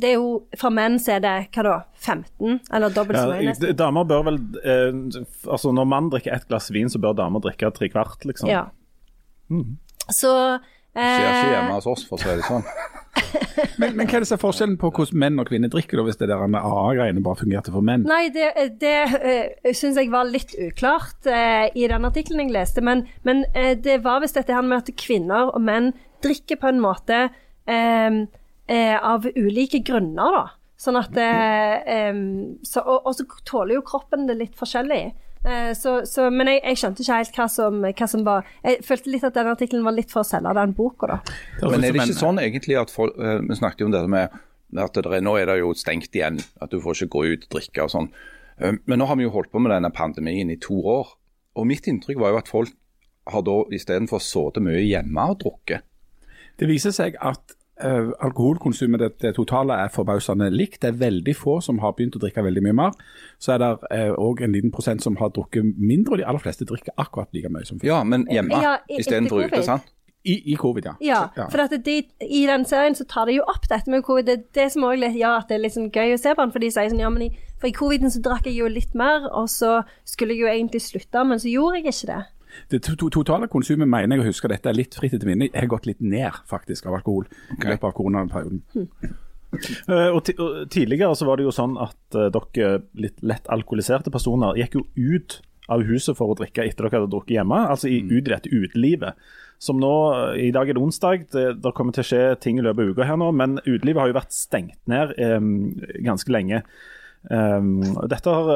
[0.00, 1.82] det er jo For menn så er det hva da?
[1.94, 2.60] 15?
[2.72, 3.76] Eller dobbelt så mye, nesten.
[3.76, 5.20] damer bør vel eh,
[5.52, 8.48] altså Når mann drikker ett glass vin, så bør damer drikke tre kvart, liksom.
[8.48, 8.66] Ja.
[10.08, 10.32] Så
[10.98, 12.64] Skjer ikke eh, hjemme hos oss, for å si det sånn.
[13.78, 16.04] Men, men hva er det som er forskjellen på hvordan menn og kvinner drikker, da,
[16.06, 18.04] hvis det der med AA-greiene bare fungerte for menn?
[18.06, 18.46] Nei, det,
[18.78, 22.82] det uh, syns jeg var litt uklart uh, i den artikkelen jeg leste.
[22.86, 25.90] Men, men uh, det var visst dette her med at kvinner og menn
[26.24, 27.18] drikker på en måte
[27.68, 28.22] eh,
[28.66, 30.44] eh, av ulike grunner, da.
[30.78, 32.20] Sånn at eh, em,
[32.66, 35.02] så, og, og så tåler jo kroppen det litt forskjellig.
[35.44, 38.80] Eh, så, så, men jeg, jeg skjønte ikke helt hva som, hva som var Jeg
[38.86, 41.18] følte litt at den artikkelen var litt for å selge den boka, da.
[41.60, 44.10] Det Men er det ikke sånn egentlig at folk eh, Vi snakket jo om dette
[44.10, 44.34] med
[44.82, 47.46] at det er, nå er det jo stengt igjen, at du får ikke gå ut
[47.46, 48.10] og drikke og sånn.
[48.60, 51.14] Eh, Men nå har vi jo holdt på med denne pandemien i to år.
[51.56, 52.74] Og mitt inntrykk var jo at folk
[53.32, 55.86] har da istedenfor sittet mye hjemme og drukket.
[56.58, 60.80] Det viser seg at eh, alkoholkonsumet det, det totale er forbausende likt.
[60.82, 62.96] Det er veldig få som har begynt å drikke veldig mye mer.
[63.38, 66.66] Så er det òg en liten prosent som har drukket mindre, og de aller fleste
[66.68, 67.86] drikker akkurat like mye som før.
[67.92, 69.62] Ja, men hjemme Ja, istedenfor ute.
[69.62, 69.94] sant?
[70.28, 70.92] I, I covid, ja.
[71.00, 74.02] Ja, Så- for at de, i den serien så tar de jo opp dette med
[74.04, 74.26] covid.
[74.26, 76.42] Det er det som også gjør at det er litt sånn gøy å se på
[76.42, 78.66] den, for de sier sånn ja, men i, for i coviden så drakk jeg jo
[78.68, 82.24] litt mer, og så skulle jeg jo egentlig slutte, men så gjorde jeg ikke det.
[82.70, 85.48] Det to to totale konsumet mener jeg å huske, dette er litt fritt etter minne,
[85.48, 88.62] jeg har gått litt ned faktisk av alkohol i løpet av koronaperioden.
[89.88, 94.12] Uh, og, og Tidligere så var det jo sånn at uh, dere litt lett alkoholiserte
[94.12, 95.38] personer gikk jo ut
[95.72, 98.52] av huset for å drikke etter dere hadde drukket hjemme, altså i, ut i dette
[98.52, 99.18] utelivet.
[99.60, 102.60] Som nå, eh, I dag er det onsdag, det, det kommer til å skje ting
[102.60, 105.50] i løpet av uka her nå, men utelivet har jo vært stengt ned um,
[106.06, 106.62] ganske lenge.
[107.28, 108.52] Um, dette har,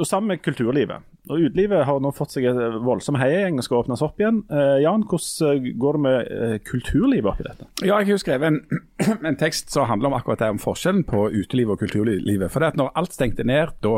[0.00, 1.04] og Sammen med kulturlivet.
[1.32, 4.42] Og Utelivet har nå fått seg en voldsom heiagjeng og skal åpnes opp igjen.
[4.52, 7.68] Eh, Jan, hvordan går det med eh, kulturlivet oppi dette?
[7.80, 8.82] Ja, jeg har jo skrevet en,
[9.30, 12.52] en, tekst som handler om akkurat det, om forskjellen på utelivet og kulturlivet.
[12.52, 13.94] For det at når alt stengte ned, da,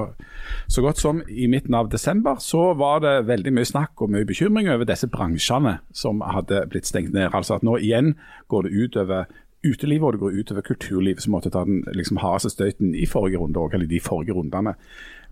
[0.71, 4.29] så godt som i midten av desember, så var det veldig mye snakk og mye
[4.29, 7.33] bekymring over disse bransjene som hadde blitt stengt ned.
[7.35, 8.15] Altså at nå igjen
[8.53, 9.27] går det utover
[9.67, 13.41] utelivet og det går utover kulturlivet, som måtte ta den liksom hardeste støyten i forrige
[13.41, 14.77] runde, eller de forrige rundene.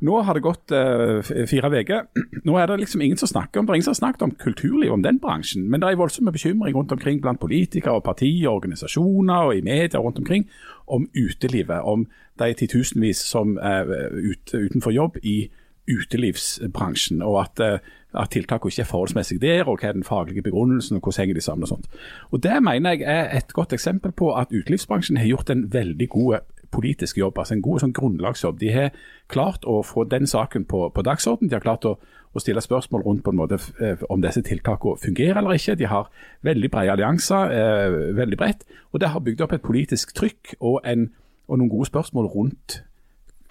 [0.01, 2.07] Nå har det gått uh, fire uker.
[2.45, 4.93] Nå er det liksom ingen som snakker om det ingen som har snakket om kulturliv,
[4.93, 5.69] om den bransjen.
[5.71, 10.01] Men det er voldsomme bekymring rundt omkring blant politikere, og partier, organisasjoner og i media
[10.01, 10.49] rundt omkring
[10.87, 11.81] om utelivet.
[11.83, 12.07] Om
[12.39, 15.51] de titusenvis som er ut, utenfor jobb i
[15.89, 17.23] utelivsbransjen.
[17.23, 17.79] og at, uh,
[18.23, 21.35] at tiltakene ikke er forholdsmessig der, og hva er den faglige begrunnelsen, og hvordan henger
[21.35, 21.87] de sammen og sånt.
[22.31, 26.09] Og Det mener jeg er et godt eksempel på at utelivsbransjen har gjort en veldig
[26.09, 26.39] god
[26.75, 28.59] politisk jobb, altså en god sånn grunnlagsjobb.
[28.61, 28.93] De har
[29.33, 31.51] klart å få den saken på, på dagsorden.
[31.51, 35.01] De har klart å, å, stille spørsmål rundt på en måte eh, om disse tiltakene
[35.03, 35.79] fungerer eller ikke.
[35.81, 36.11] De har
[36.47, 38.67] veldig brede allianser, eh, veldig bredt.
[38.93, 41.09] Og det har bygd opp et politisk trykk og, en,
[41.49, 42.83] og noen gode spørsmål rundt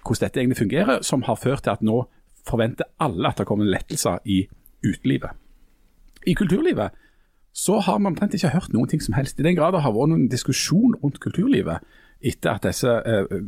[0.04, 2.02] hvordan dette egentlig fungerer, som har ført til at nå
[2.44, 4.44] forventer alle at det kommer lettelser i
[4.84, 5.32] utelivet.
[6.28, 6.92] I kulturlivet
[7.54, 9.40] så har man omtrent ikke hørt noen ting som helst.
[9.40, 11.86] I den grad det har vært noen diskusjon rundt kulturlivet,
[12.24, 13.40] etter at disse eh,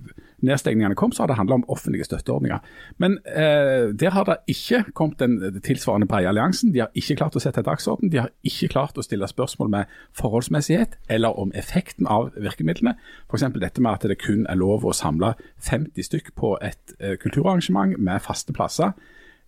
[0.45, 2.59] nedstengningene kom, så har det handla om offentlige støtteordninger.
[2.97, 6.73] Men eh, der har det ikke kommet den tilsvarende brede alliansen.
[6.73, 8.11] De har ikke klart å sette dagsorden.
[8.11, 12.95] De har ikke klart å stille spørsmål med forholdsmessighet eller om effekten av virkemidlene.
[13.29, 13.47] F.eks.
[13.55, 17.97] dette med at det kun er lov å samle 50 stykk på et eh, kulturarrangement
[17.99, 18.93] med faste plasser.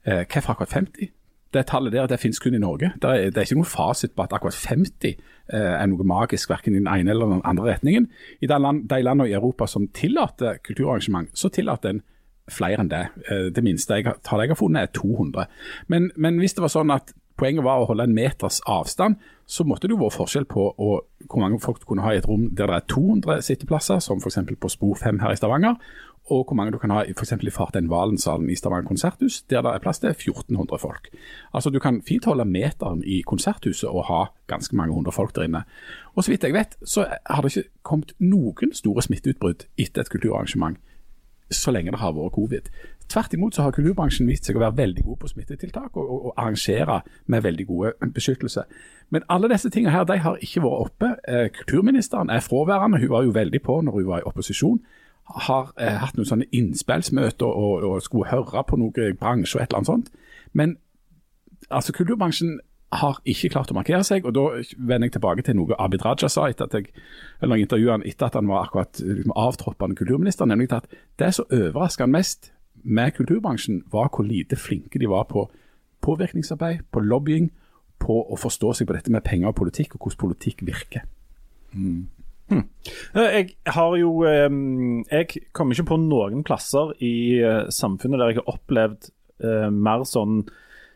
[0.07, 1.11] Eh, hvorfor akkurat 50?
[1.57, 2.91] Det tallet der det finnes kun i Norge.
[3.01, 5.15] Det er, det er, ikke noen fasit på at akkurat 50 eh,
[5.53, 8.09] er noe magisk, verken i den ene eller den andre retningen.
[8.41, 12.03] I de, land, de landene i Europa som tillater kulturarrangement, så tillater en
[12.51, 13.05] flere enn det.
[13.27, 15.47] Eh, det minste jeg, tallet jeg har funnet er 200.
[15.93, 19.63] Men, men, hvis det var sånn at poenget var å holde en meters avstand, så
[19.63, 20.93] måtte det jo være forskjell på å,
[21.29, 24.41] hvor mange folk kunne ha i et rom der det er 200 sitteplasser, som f.eks.
[24.59, 25.77] på Spor 5 her i Stavanger,
[26.27, 27.31] og hvor mange du kan ha f.eks.
[27.31, 31.09] i Fartein Valensalen i Stavanger konserthus, der det er plass til 1400 folk.
[31.53, 35.47] Altså Du kan fint holde meteren i konserthuset og ha ganske mange hundre folk der
[35.47, 35.63] inne.
[36.15, 40.09] Og Så vidt jeg vet, så har det ikke kommet noen store smitteutbrudd etter et
[40.09, 40.77] kulturarrangement
[41.51, 42.69] så lenge det har vært covid.
[43.07, 46.25] Tvert imot så har kulturbransjen vist seg å være veldig god på smittetiltak og, og,
[46.27, 48.65] og arrangere med veldig gode beskyttelse.
[49.15, 51.13] Men alle disse tingene her de har ikke vært oppe.
[51.27, 52.99] Eh, kulturministeren er fraværende.
[52.99, 54.81] Hun var jo veldig på når hun var i opposisjon
[55.27, 59.69] har eh, hatt noen sånne innspillsmøter og, og, skulle høre på noe bransje og et
[59.69, 60.11] eller annet sånt.
[60.53, 60.77] Men
[61.69, 62.59] altså, kulturbransjen
[62.95, 64.45] har ikke klart å markere seg, og da
[64.77, 66.93] vender jeg tilbake til noe Abid Raja sa etter at jeg,
[67.43, 67.59] eller
[67.91, 70.87] han etter at han var akkurat liksom, avtroppende kulturminister, nemlig at
[71.19, 72.53] det som overraska han mest
[72.87, 75.49] med kulturbransjen, var hvor lite flinke de var på
[76.05, 77.51] påvirkningsarbeid, på lobbying,
[77.99, 81.03] på å forstå seg på dette med penger og politikk, og hvordan politikk virker.
[81.73, 82.07] Mm.
[82.47, 82.63] Hmm.
[83.13, 88.53] Jeg har jo Jeg kommer ikke på noen plasser i eh, samfunnet der jeg har
[88.53, 89.09] opplevd
[89.43, 90.45] eh, mer sånn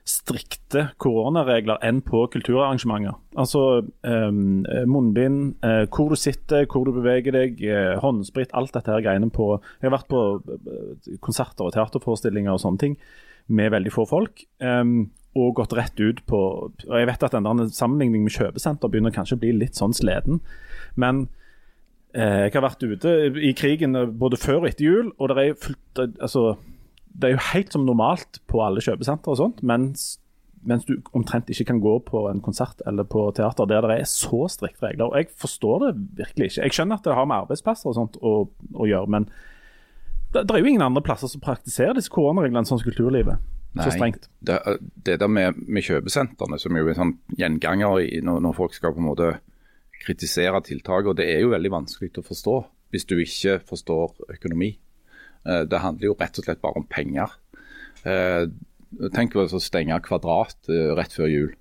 [0.07, 3.19] strikte koronaregler enn på kulturarrangementer.
[3.37, 5.59] Altså munnbind,
[5.93, 7.61] hvor du sitter, hvor du beveger deg,
[8.01, 10.23] håndsprit, alt dette her greiene på Jeg har vært på
[11.21, 12.97] konserter og teaterforestillinger og sånne ting
[13.53, 14.41] med veldig få folk.
[14.57, 19.37] Og gått rett ut på og Jeg vet at den sammenligningen med kjøpesenter begynner kanskje
[19.37, 20.41] å bli litt sånn sleden.
[20.97, 21.40] Men Eh,
[22.17, 25.59] jeg har vært ute i krigen eh, både før og etter jul, og det er,
[25.59, 26.55] fullt, eh, altså,
[27.07, 30.17] det er jo helt som normalt på alle kjøpesentre og sånt, mens,
[30.67, 34.09] mens, du omtrent ikke kan gå på en konsert eller på teater der det er
[34.11, 35.07] så strikte regler.
[35.07, 36.65] og Jeg forstår det virkelig ikke.
[36.67, 38.35] Jeg skjønner at det har med arbeidsplasser og sånt å,
[38.75, 39.29] å gjøre, men
[40.31, 43.39] det, det, er jo ingen andre plasser som praktiserer disse koronareglene sånn som kulturlivet.
[43.71, 44.27] Nei, så strengt.
[44.43, 44.57] Det,
[45.07, 48.91] det der med, med kjøpesentrene, som jo er sånn gjenganger i, når, når folk skal
[48.95, 49.31] på en måte
[50.01, 51.11] kritisere tiltaket.
[51.13, 52.57] Og det er jo veldig vanskelig å forstå
[52.91, 54.73] hvis du ikke forstår økonomi.
[55.47, 57.33] Eh, det handler jo rett og slett bare om penger.
[58.03, 58.45] Eh,
[59.15, 61.51] tenk å stenge Kvadrat eh, rett før jul.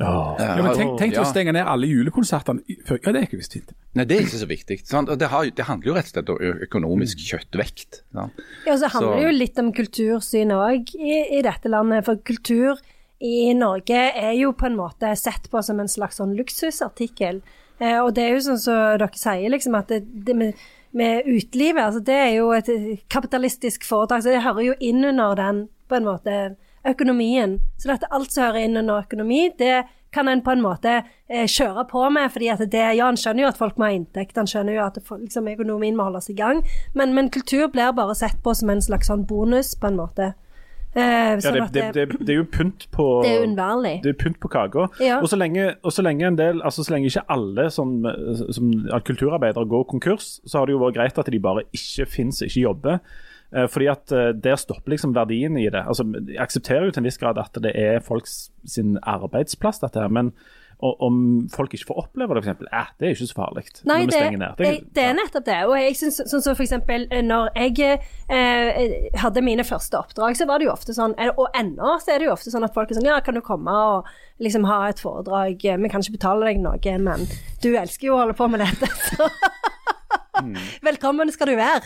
[0.00, 0.36] Ja.
[0.40, 1.20] ja, men Tenk, tenk ja.
[1.20, 3.74] å stenge ned alle julekonsertene før Ja, det er ikke visst fint.
[3.92, 4.78] Nei, det er ikke så viktig.
[4.88, 7.98] Det, har, det, handler jo rett og slett om økonomisk kjøttvekt.
[8.08, 8.64] kjøttvekt.
[8.64, 12.06] Ja, og så handler det jo litt om kultursyn òg i, i, dette landet.
[12.08, 12.80] For kultur
[13.22, 17.40] i Norge er jo på en måte sett på som en slags sånn luksusartikkel.
[17.78, 21.28] Eh, og det er jo sånn som dere sier, liksom at det, det med, med,
[21.30, 22.68] utelivet, altså det er jo et
[23.12, 26.36] kapitalistisk foretak, så det hører jo inn under den på en måte
[26.88, 27.60] økonomien.
[27.78, 31.46] Så dette alt som hører inn under økonomi, det kan en på en måte eh,
[31.48, 32.30] kjøre på med.
[32.32, 34.84] fordi at det, ja, Han skjønner jo at folk må ha inntekt, han skjønner jo
[34.84, 36.62] at det, liksom, økonomien må holdes i gang.
[36.92, 40.32] Men, men, kultur blir bare sett på som en slags sånn bonus, på en måte.
[40.94, 43.94] Eh, Ja, sånn det, det, det, det er jo pynt på det er unnværlig.
[44.04, 44.88] Det er pynt på kaka.
[45.00, 45.20] Ja.
[45.22, 47.94] Og, så lenge, og så lenge en del, altså så lenge ikke alle som,
[48.52, 52.06] som at kulturarbeidere går konkurs, så har det jo vært greit at de bare ikke
[52.12, 52.98] finnes, ikke jobber.
[53.52, 55.84] Eh, fordi at eh, Der stopper liksom verdien i det.
[55.86, 60.00] Altså, Jeg aksepterer jo til en viss grad at det er folks sin arbeidsplass, dette
[60.00, 60.08] her.
[60.12, 60.32] Men
[60.82, 61.16] om
[61.52, 64.40] folk ikke får oppleve det, f.eks., eh, det er ikke så farlig når vi stenger
[64.40, 64.58] ned.
[64.58, 65.58] det, det er nettopp det.
[65.68, 70.36] Og jeg synes, sånn som for eksempel eh, når jeg eh, hadde mine første oppdrag,
[70.38, 72.66] så var det jo ofte sånn, eh, og ennå så er det jo ofte sånn
[72.66, 74.10] at folk er sånn Ja, kan du komme og
[74.42, 75.62] liksom ha et foredrag?
[75.62, 77.28] Vi kan ikke betale deg noe, men
[77.62, 79.30] du elsker jo å holde på med dette, så
[80.82, 81.82] Velkommen skal du være.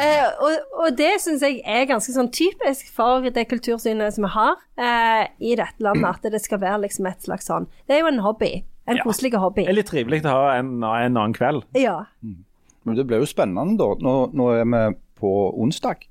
[0.00, 4.30] Eh, og, og det syns jeg er ganske sånn typisk for det kultursynet som vi
[4.34, 8.04] har eh, i dette landet, at det skal være liksom et slags sånn Det er
[8.04, 8.52] jo en hobby.
[8.88, 9.04] En Ja.
[9.04, 9.66] koselig hobby.
[9.66, 11.62] Det er litt trivelig å ha en, en annen kveld.
[11.78, 11.98] Ja.
[12.24, 13.90] Men det blir jo spennende da.
[14.02, 14.80] Nå, nå er vi
[15.20, 16.06] på onsdag.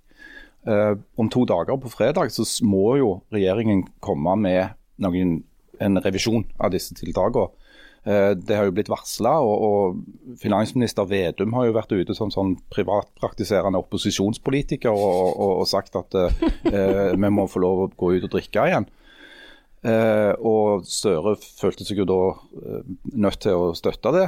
[0.70, 5.40] Eh, om to dager, på fredag, så må jo regjeringen komme med noen,
[5.82, 7.50] en revisjon av disse tiltakene.
[8.08, 12.32] Eh, det har jo blitt varsla, og, og finansminister Vedum har jo vært ute som
[12.32, 18.14] sånn privatpraktiserende opposisjonspolitiker og, og, og sagt at eh, vi må få lov å gå
[18.18, 18.88] ut og drikke igjen.
[19.84, 22.22] Eh, og Støre følte seg jo da
[22.60, 24.26] eh, nødt til å støtte det.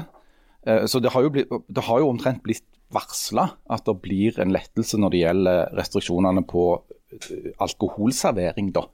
[0.67, 4.35] Eh, Så det har, jo blitt, det har jo omtrent blitt varsla at det blir
[4.43, 8.71] en lettelse når det gjelder restriksjonene på eh, alkoholservering.
[8.75, 8.85] da.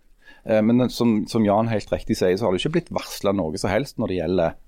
[0.45, 3.57] Eh, Men som, som Jan helt riktig sier, så har det ikke blitt varsla noe
[3.57, 4.63] som helst når det gjelder eh,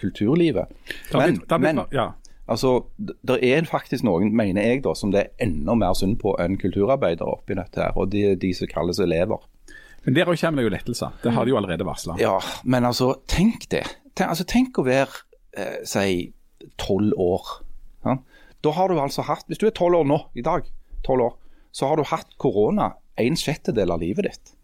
[0.00, 0.70] kulturlivet.
[1.10, 2.06] Det Men, da, da, men ja.
[2.46, 6.36] altså, det er faktisk noen, mener jeg, da, som det er enda mer synd på
[6.42, 7.80] enn kulturarbeidere oppi dette.
[7.82, 9.42] her, Og er de som kalles elever.
[10.04, 11.12] Men der òg kommer det jo lettelser.
[11.22, 12.18] Det har de jo allerede varsla.
[12.20, 13.86] Ja, men altså, tenk det.
[14.14, 15.24] Tenk, altså, tenk å være,
[15.56, 16.32] eh, si,
[16.80, 17.54] tolv år.
[18.04, 18.18] Ja?
[18.64, 20.68] Da har du altså hatt, Hvis du er tolv år nå, i dag,
[21.04, 21.34] 12 år,
[21.72, 24.54] så har du hatt korona en sjettedel av livet ditt.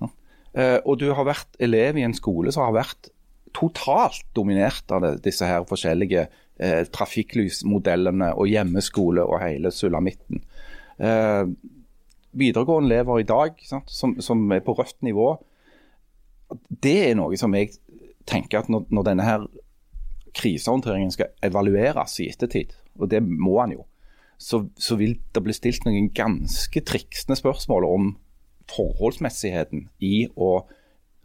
[0.00, 0.08] Ja?
[0.54, 3.10] Eh, og du har vært elev i en skole som har vært
[3.56, 10.42] totalt dominert av det, disse her forskjellige eh, trafikklysmodellene og hjemmeskole og hele sulamitten.
[11.00, 11.44] Eh,
[12.36, 15.34] videregående lever i dag sant, som, som er på rødt nivå,
[16.82, 17.72] det er noe som jeg
[18.28, 19.46] tenker at når, når denne her
[20.36, 23.86] krisehåndteringen skal evalueres i ettertid, og det må han jo,
[24.38, 28.10] så, så vil det bli stilt noen ganske triksende spørsmål om
[28.70, 30.66] forholdsmessigheten i å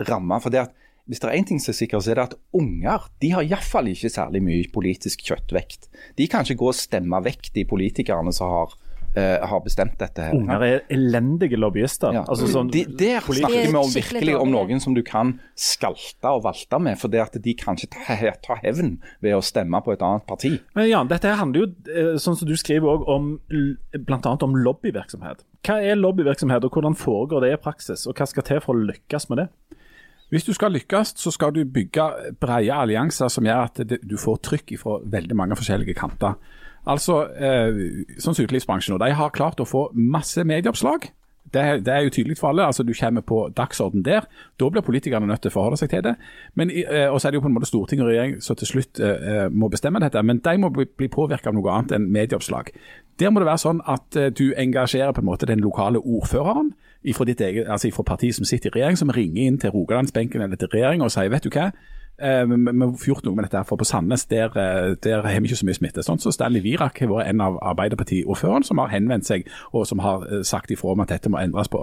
[0.08, 0.38] ramme.
[0.39, 0.81] For det at
[1.12, 3.43] hvis det er én ting som er sikkert, så er det at unger de har
[3.43, 5.89] iallfall ikke særlig mye politisk kjøttvekt.
[6.15, 8.76] De kan ikke gå og stemme vekk de politikerne som har,
[9.19, 10.21] eh, har bestemt dette.
[10.24, 10.38] her.
[10.38, 12.15] Unger er elendige lobbyister.
[12.15, 12.24] Ja.
[12.24, 16.45] Altså, sånn, de, der snakker vi om virkelig om noen som du kan skalte og
[16.45, 19.91] valte med, for det at de kan ikke ta, ta hevn ved å stemme på
[19.91, 20.54] et annet parti.
[20.80, 24.38] Men Jan, dette her handler jo, eh, sånn som du skriver også, om bl.a.
[24.47, 25.43] om lobbyvirksomhet.
[25.67, 28.08] Hva er lobbyvirksomhet, og hvordan foregår det i praksis?
[28.08, 29.50] Og hva skal til for å lykkes med det?
[30.32, 32.06] Hvis du skal lykkes, så skal du bygge
[32.39, 36.38] brede allianser som gjør at du får trykk fra veldig mange forskjellige kanter.
[36.88, 37.82] Altså, eh,
[38.17, 41.12] sånn som utelivsbransjen, og de har klart å få masse medieoppslag.
[41.52, 42.63] Det, det er jo tydelig for alle.
[42.63, 44.24] altså Du kommer på dagsorden der.
[44.60, 46.15] Da blir politikerne nødt til å forholde seg til det.
[46.56, 49.02] Eh, Og så er det jo på en måte storting og regjering som til slutt
[49.04, 50.24] eh, må bestemme dette.
[50.24, 52.72] Men de må bli, bli påvirka av noe annet enn medieoppslag.
[53.20, 56.72] Der må det være sånn at eh, du engasjerer på en måte den lokale ordføreren
[57.16, 60.42] fra ditt eget, altså fra partiet som sitter i regjering, som ringer inn til Rogalandsbenken
[60.42, 61.72] eller til regjeringa og sier vet du hva,
[62.22, 65.40] Eh, Vi har gjort noe med dette, her, for på Sandnes der, eh, der har
[65.40, 66.04] vi ikke så mye smitte.
[66.06, 70.00] Sånn så Stanley Virak har vært en av Arbeiderpartiordførerne som har henvendt seg og som
[70.00, 71.82] har eh, sagt ifra om at dette må endres på.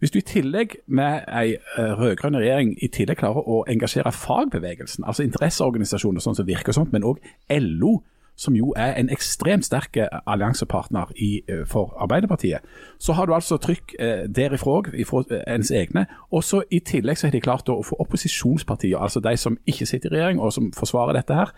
[0.00, 5.22] Hvis du i tillegg med ei rød-grønn regjering i tillegg klarer å engasjere fagbevegelsen, altså
[5.22, 8.02] interesseorganisasjoner sånn som Virke og sånt, men òg LO,
[8.36, 12.60] som jo er en ekstremt sterk eh, alliansepartner i, eh, for Arbeiderpartiet,
[12.98, 16.06] så har du altså trykk eh, derifra òg, fra eh, ens egne.
[16.30, 19.88] Og så I tillegg så har de klart å få opposisjonspartier, altså de som ikke
[19.88, 21.54] sitter i regjering og som forsvarer dette her,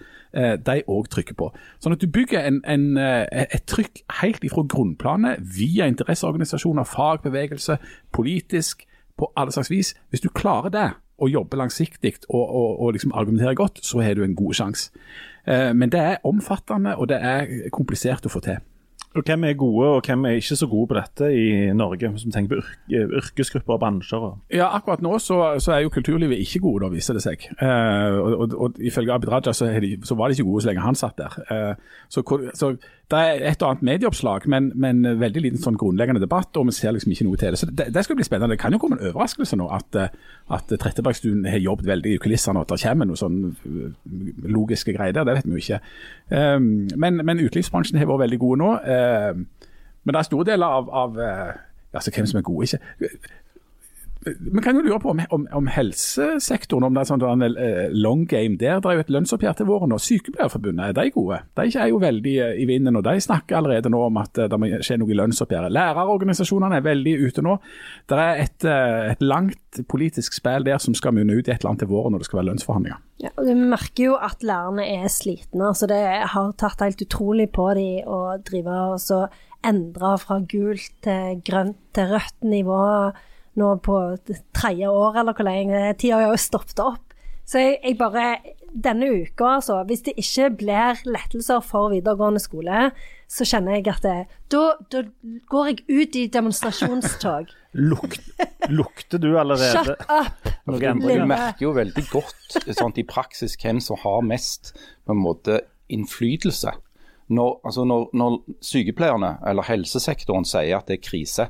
[0.60, 1.46] de òg trykker på.
[1.80, 7.78] Sånn at du bygger en, en, et trykk helt ifra grunnplanet, via interesseorganisasjoner, fagbevegelse,
[8.12, 8.84] politisk,
[9.18, 9.94] på alle slags vis.
[10.12, 10.88] Hvis du klarer det,
[11.18, 14.90] og jobber langsiktig og, og, og liksom argumenterer godt, så har du en god sjanse.
[15.46, 18.58] Eh, Men det er omfattende og det er komplisert å få til.
[19.26, 22.10] Hvem er gode, og hvem er ikke så gode på dette i Norge?
[22.14, 24.28] Hvis vi tenker på yrke, yrkesgrupper og bransjer.
[24.54, 27.48] Ja, akkurat nå så, så er jo kulturlivet ikke gode, da viser det seg.
[27.58, 30.72] Eh, og, og, og ifølge Abid Raja så, de, så var de ikke gode så
[30.72, 31.40] lenge han satt der.
[31.50, 31.74] Eh,
[32.08, 32.74] så, så
[33.08, 36.74] det er et og annet medieoppslag, men, men veldig liten sånn grunnleggende debatt, og vi
[36.76, 37.60] ser liksom ikke noe til det.
[37.60, 38.52] Så det, det skal bli spennende.
[38.52, 42.20] Det kan jo komme en overraskelse nå at, eh, at Trettebergstuen har jobbet veldig i
[42.20, 45.24] kulissene, og at det kommer noen sånn eh, logiske greier der.
[45.24, 45.80] Det vet vi jo ikke.
[46.36, 48.74] Eh, men, men utelivsbransjen har vært veldig gode nå.
[48.84, 51.18] Eh, men det er store deler av, av
[51.92, 52.68] altså hvem som er gode.
[52.68, 53.18] ikke
[54.38, 58.24] Vi kan jo lure på om, om, om helsesektoren, om det er sånn eh, long
[58.28, 58.82] game der.
[58.82, 59.94] Det er jo et lønnsoppgjør til våren.
[59.96, 61.40] og Sykepleierforbundet, er de gode?
[61.58, 64.50] De er jo veldig eh, i vinden, og de snakker allerede nå om at eh,
[64.50, 65.74] det må skje noe i lønnsoppgjøret.
[65.74, 67.58] Lærerorganisasjonene er veldig ute nå.
[68.08, 68.68] Det er et,
[69.14, 72.14] et langt politisk spill der som skal munne ut i et eller annet til våren
[72.14, 73.02] når det skal være lønnsforhandlinger.
[73.18, 75.72] Ja, og Du merker jo at lærerne er slitne.
[75.72, 79.24] altså Det har tatt helt utrolig på dem å drive og så
[79.66, 82.82] endre fra gult til grønt til rødt nivå
[83.58, 85.82] nå på det tredje år, eller hvor lenge.
[86.00, 87.04] Tida har jo stoppet opp.
[87.48, 88.30] Så jeg, jeg bare
[88.68, 89.78] Denne uka, altså.
[89.88, 92.90] Hvis det ikke blir lettelser for videregående skole,
[93.24, 94.16] så kjenner jeg at det,
[94.52, 95.00] da, da
[95.48, 97.48] går jeg ut i demonstrasjonstog.
[97.90, 98.28] Lukt,
[98.68, 100.52] lukter du allerede Shut up!
[100.68, 104.74] noe Du merker jo veldig godt sånn, i praksis hvem som har mest
[105.08, 106.76] på en måte innflytelse.
[107.28, 111.48] Når, altså når, når sykepleierne eller helsesektoren sier at det er krise,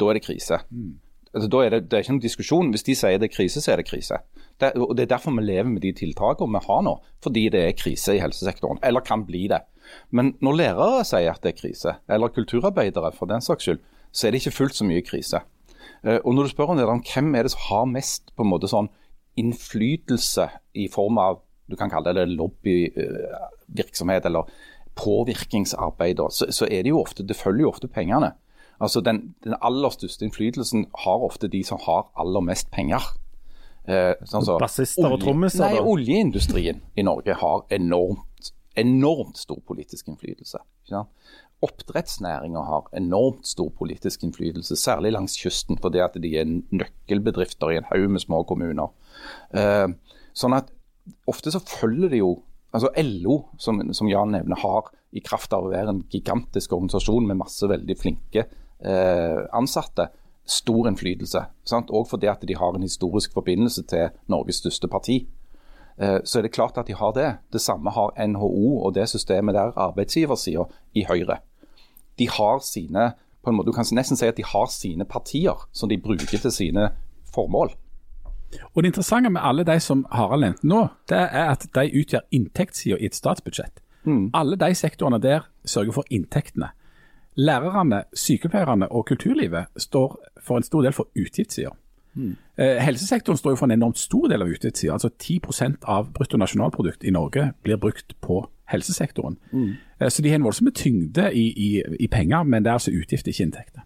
[0.00, 0.60] da er det krise.
[1.32, 2.70] Altså, da er det, det er ikke noen diskusjon.
[2.74, 4.18] Hvis de sier det er krise, så er det krise.
[4.60, 6.96] Det, og det er derfor vi lever med de tiltakene vi har nå.
[7.24, 8.80] Fordi det er krise i helsesektoren.
[8.84, 9.62] Eller kan bli det.
[10.12, 13.80] Men når lærere sier at det er krise, eller kulturarbeidere for den saks skyld,
[14.12, 15.40] så er det ikke fullt så mye krise.
[16.04, 18.52] Eh, Og når du spør om det, hvem er det som har mest på en
[18.52, 18.90] måte sånn
[19.40, 21.40] innflytelse i form av
[21.70, 24.50] du kan kalle det lobbyvirksomhet eller
[24.98, 28.34] påvirkningsarbeid, så, så er det jo ofte, det følger jo ofte pengene.
[28.80, 33.02] Altså den, den aller største innflytelsen har ofte de som har aller mest penger.
[33.84, 35.84] Eh, sånn så, Bassister og olje- trommiser, Nei, da?
[35.90, 40.58] Oljeindustrien i Norge har enormt, enormt stor politisk innflytelse.
[40.86, 41.04] Ikke?
[41.62, 47.76] Oppdrettsnæringa har enormt stor politisk innflytelse, særlig langs kysten, fordi at de er nøkkelbedrifter i
[47.78, 48.90] en haug med små kommuner.
[49.54, 49.88] Eh,
[50.34, 50.70] sånn at
[51.30, 52.32] ofte så følger det jo
[52.72, 57.26] altså LO, som, som Jan nevner, har i kraft av å være en gigantisk organisasjon
[57.28, 58.46] med masse veldig flinke
[58.84, 60.08] eh, ansatte,
[60.44, 61.44] stor innflytelse.
[61.68, 61.92] Sant?
[61.94, 65.22] Og fordi at de har en historisk forbindelse til Norges største parti.
[65.98, 67.28] Eh, så er det klart at de har det.
[67.52, 71.38] Det samme har NHO og det systemet der, arbeidsgiversida i Høyre.
[72.18, 75.66] De har sine på en måte, Du kan nesten si at de har sine partier
[75.72, 76.90] som de bruker til sine
[77.34, 77.72] formål.
[78.74, 82.20] Og Det interessante med alle de som Harald nevnte nå, det er at de utgjør
[82.30, 83.81] inntektssida i et statsbudsjett.
[84.34, 86.68] Alle de sektorene der sørger for inntektene.
[87.36, 91.70] Lærerne, sykepleierne og kulturlivet står for en stor del for utgiftssida.
[92.58, 94.92] Eh, helsesektoren står jo for en enormt stor del av utgiftssida.
[94.92, 99.38] Altså 10% av bruttonasjonalprodukt i Norge blir brukt på helsesektoren.
[100.00, 102.90] Eh, så de har en voldsom tyngde i, i, i penger, men det er altså
[102.92, 103.80] utgifter, ikke inntekter.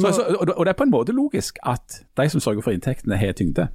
[0.00, 2.70] Så, så, og, og det er på en måte logisk at de som sørger for
[2.76, 3.68] inntektene, har tyngde.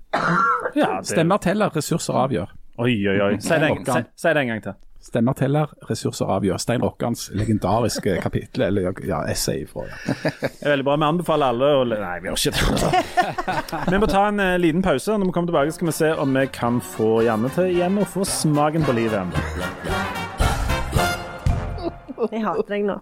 [0.76, 2.54] Ja, det- Stemmer teller, ressurser avgjør.
[2.78, 3.38] Oi, oi, oi.
[3.40, 4.74] Si det, en, si, si det en gang til.
[5.06, 6.58] Stemmer teller, ressurser avgjør.
[6.58, 10.00] Stein Rokkans legendariske kapittel, eller ja, essay fra ja.
[10.42, 10.96] Det er veldig bra.
[10.98, 13.02] Vi anbefaler alle å Nei, vi gjør ikke det.
[13.94, 15.14] Vi må ta en uh, liten pause.
[15.14, 18.08] Når vi kommer tilbake, skal vi se om vi kan få Janne til igjen å
[18.10, 19.38] få smaken på livet.
[22.32, 22.98] Jeg hater deg nå.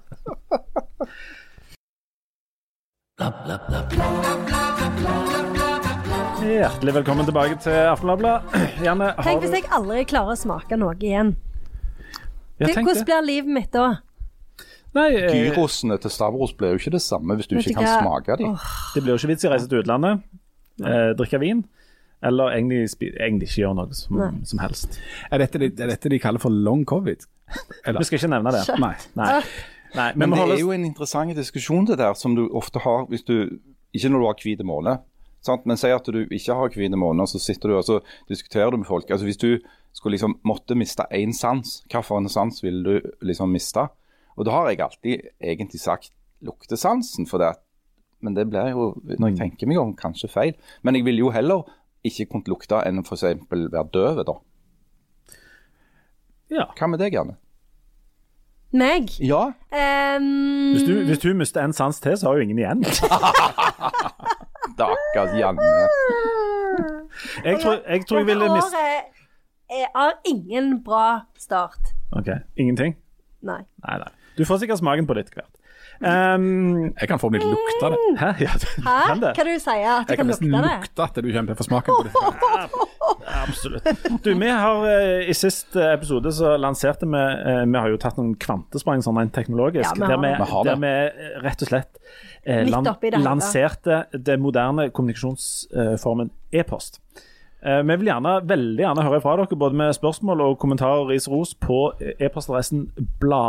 [6.43, 8.59] Hjertelig velkommen tilbake til Aftenbladet.
[8.83, 11.35] Janne, har Tenk hvis jeg aldri klarer å smake noe igjen.
[12.69, 13.87] Tenk hvordan blir livet mitt da?
[14.93, 17.99] Nei, eh, Gyrosene til Stavros blir jo ikke det samme hvis du ikke kan hva?
[18.01, 18.57] smake dem.
[18.93, 20.21] det blir jo ikke vits i å reise til utlandet,
[20.85, 21.63] eh, drikke vin,
[22.23, 24.99] eller egentlig, egentlig ikke gjøre noe som, som helst.
[25.31, 27.25] Er, dette de, er dette de kaller for long covid?
[27.53, 28.63] Vi skal ikke nevne det.
[28.79, 28.93] Nei.
[29.19, 29.31] Nei.
[29.93, 33.05] Nei, Men men det er jo en interessant diskusjon det der, som du ofte har
[33.11, 33.59] hvis du
[33.93, 34.95] Ikke når du har hvit måne,
[35.67, 37.99] men si at du ikke har hvite og så sitter du og så
[38.29, 39.09] diskuterer du med folk.
[39.11, 39.59] Altså Hvis du
[39.93, 43.87] skulle liksom måtte miste én sans, hvilken sans ville du liksom miste?
[44.37, 46.11] Og da har jeg alltid egentlig sagt
[46.43, 47.53] luktesansen, for det,
[48.23, 50.57] men det blir jo, når jeg tenker meg om, kanskje feil.
[50.81, 51.69] Men jeg ville jo heller
[52.03, 53.23] ikke kunnet lukte enn f.eks.
[53.51, 54.35] være døv, da.
[56.51, 56.67] Ja.
[56.77, 57.37] Hva med deg, Janne?
[58.73, 59.13] Meg?
[59.21, 60.73] Ja, Um...
[60.73, 62.83] Hvis, du, hvis du mister en sans til, så har jo ingen igjen.
[64.73, 65.61] stakkars Janne.
[67.45, 68.83] Jeg tror jeg, tror jeg ville miste
[69.69, 71.93] er- har ingen bra start.
[72.15, 72.29] OK.
[72.57, 72.95] Ingenting?
[73.41, 73.61] Nei.
[73.87, 74.11] Nei, nei.
[74.37, 75.49] Du får sikkert smaken på litt hvert.
[76.03, 77.99] Um, Jeg kan få litt lukt av det.
[78.19, 78.29] hæ?
[78.41, 78.95] Ja, du Hæ?
[79.07, 79.29] kan det?
[79.37, 80.79] Hva du sier At du Jeg kan kan nesten lukte det?
[80.81, 82.13] lukte at du kommer til å få smaken på det.
[83.47, 84.23] Absolutt.
[84.25, 88.17] Du, vi har eh, I sist episode så lanserte vi eh, Vi har jo tatt
[88.19, 89.85] noen kvantesprang sånn rent teknologisk.
[89.85, 90.49] Ja, vi har der, vi, det.
[90.49, 90.65] Det.
[90.65, 92.01] der vi rett og slett
[92.43, 96.99] eh, lan det lanserte det moderne kommunikasjonsformen e-post.
[97.65, 101.27] Eh, vi vil gjerne, veldig gjerne høre fra dere, både med spørsmål og kommentarer, ris
[101.29, 102.89] og ros, på e-postadressen
[103.23, 103.43] bla.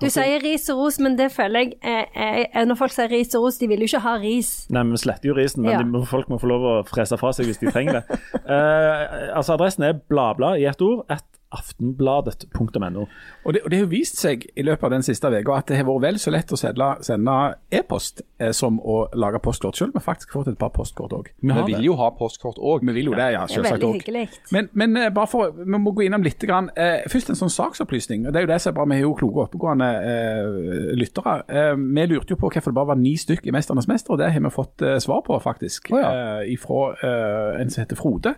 [0.00, 3.34] Du sier ris og ros, men det føler jeg eh, eh, Når folk sier ris
[3.36, 4.52] og ros, de vil jo ikke ha ris.
[4.72, 5.82] Nei, men Vi sletter jo risen, men Ja.
[5.82, 8.20] de folk må få lov å frese fra seg hvis de trenger det.
[8.40, 11.04] Eh, altså Adressen er bladblad i ett ord.
[11.10, 13.06] at aftenbladet.no.
[13.44, 15.80] Og det, og det har vist seg i løpet av den siste uka at det
[15.80, 17.36] har vært vel så lett å sende, sende
[17.74, 21.14] e-post eh, som å lage postkort, selv om vi faktisk har fått et par postkort
[21.16, 21.32] òg.
[21.40, 22.86] Vi vil jo ha postkort òg.
[22.86, 23.44] Vi vil jo det, ja.
[23.50, 24.06] Selvsagt òg.
[24.54, 26.38] Men, men eh, bare for, vi må gå innom litt.
[26.40, 26.70] Grann.
[26.78, 28.24] Eh, først en sånn saksopplysning.
[28.24, 28.86] og Det er jo det som er bra.
[28.88, 31.36] Vi har jo kloke og oppegående eh, lyttere.
[31.52, 34.22] Eh, vi lurte jo på hvorfor det bare var ni stykk i 'Mesternes mester', og
[34.22, 35.90] det har vi fått eh, svar på, faktisk.
[35.92, 38.34] Eh, ifra eh, en som heter Frode.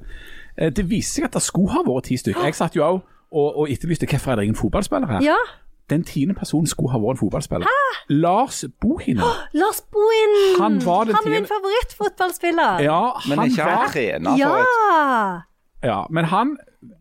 [0.58, 2.44] Eh, det viser seg at det skulle ha vært ti stykker.
[2.44, 3.00] Jeg satt jo òg
[3.32, 5.22] og, og etterlyste hvorfor er det ingen fotballspillere her.
[5.24, 5.36] Ja,
[5.90, 7.66] Den tiende personen skulle ha vært en fotballspiller.
[7.68, 8.12] Hæ?
[8.14, 9.24] Lars Bohinen.
[9.52, 10.34] Lars Bohin!
[10.60, 12.80] Han var den Han er min favorittfotballspiller.
[12.84, 14.66] Ja, Men han ikke han var trener for et
[15.82, 15.88] Ja!
[15.88, 16.56] Ja, men han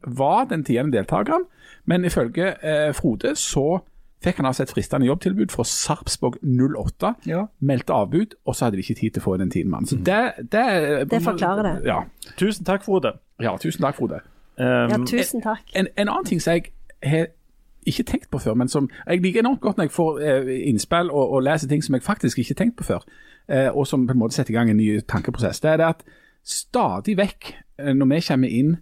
[0.08, 1.44] var den tiende deltakeren.
[1.86, 3.80] Men ifølge eh, Frode så
[4.24, 7.14] fikk han altså et fristende jobbtilbud fra Sarpsborg 08.
[7.26, 7.46] Ja.
[7.60, 9.88] Meldte avbud, og så hadde de ikke tid til å få den tiden mannen.
[9.90, 10.66] Så det, det,
[11.12, 11.76] Det forklarer det.
[11.90, 12.00] Ja.
[12.38, 13.16] Tusen takk, Frode.
[13.42, 14.22] ja, tusen takk, Frode.
[14.60, 15.64] Um, Ja, tusen takk.
[15.74, 16.70] En, en annen ting som jeg
[17.04, 17.28] har
[17.86, 21.10] ikke tenkt på før, men som jeg liker enormt godt når jeg får eh, innspill
[21.10, 23.06] og, og leser ting som jeg faktisk ikke har tenkt på før,
[23.50, 25.88] eh, og som på en måte setter i gang en ny tankeprosess, det er det
[25.88, 26.04] at
[26.46, 28.76] stadig vekk, eh, når vi kommer inn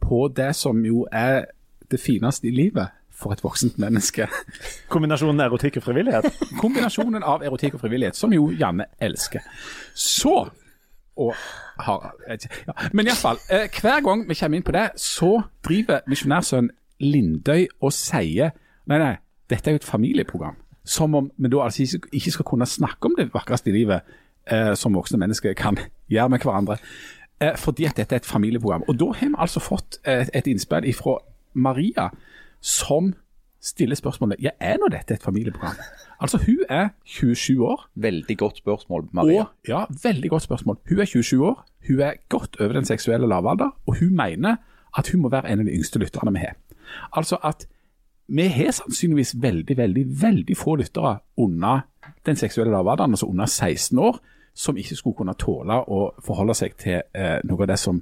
[0.00, 1.48] på det som jo er
[1.90, 4.26] det fineste i livet for et voksent menneske,
[4.92, 6.28] kombinasjonen erotikk og frivillighet.
[6.62, 9.44] kombinasjonen av erotikk og frivillighet, som jo Janne elsker,
[9.94, 10.48] så
[11.16, 11.34] og
[11.78, 12.72] har, ja.
[12.92, 17.92] Men iallfall, eh, hver gang vi kommer inn på det, så driver misjonærsønn Lindøy og
[17.92, 18.54] sier
[18.84, 19.14] Nei, nei,
[19.48, 20.58] dette er jo et familieprogram.
[20.84, 24.02] Som om vi da altså ikke, skal kunne snakke om det vakreste i livet
[24.50, 25.78] eh, som voksne mennesker kan
[26.12, 26.76] gjøre med hverandre.
[27.40, 28.84] Eh, fordi at dette er et familieprogram.
[28.88, 31.16] Og da har vi altså fått et, et innspill fra
[31.54, 32.10] Maria,
[32.64, 33.12] som
[33.64, 35.76] stiller spørsmålet ja, er nå dette et familieprogram.
[36.20, 37.86] Altså, hun er 27 år.
[37.94, 39.40] Veldig godt spørsmål, Maria.
[39.40, 40.78] Og, ja, veldig godt spørsmål.
[40.88, 44.56] Hun er 27 år, hun er godt over den seksuelle lavalder, og hun mener
[44.98, 46.56] at hun må være en av de yngste lytterne vi har.
[47.12, 47.66] Altså at
[48.28, 51.80] vi har sannsynligvis veldig, veldig, veldig få lyttere under
[52.26, 54.18] den seksuelle lavalderen, altså under 16 år,
[54.54, 58.00] som ikke skulle kunne tåle å forholde seg til eh, noe av det som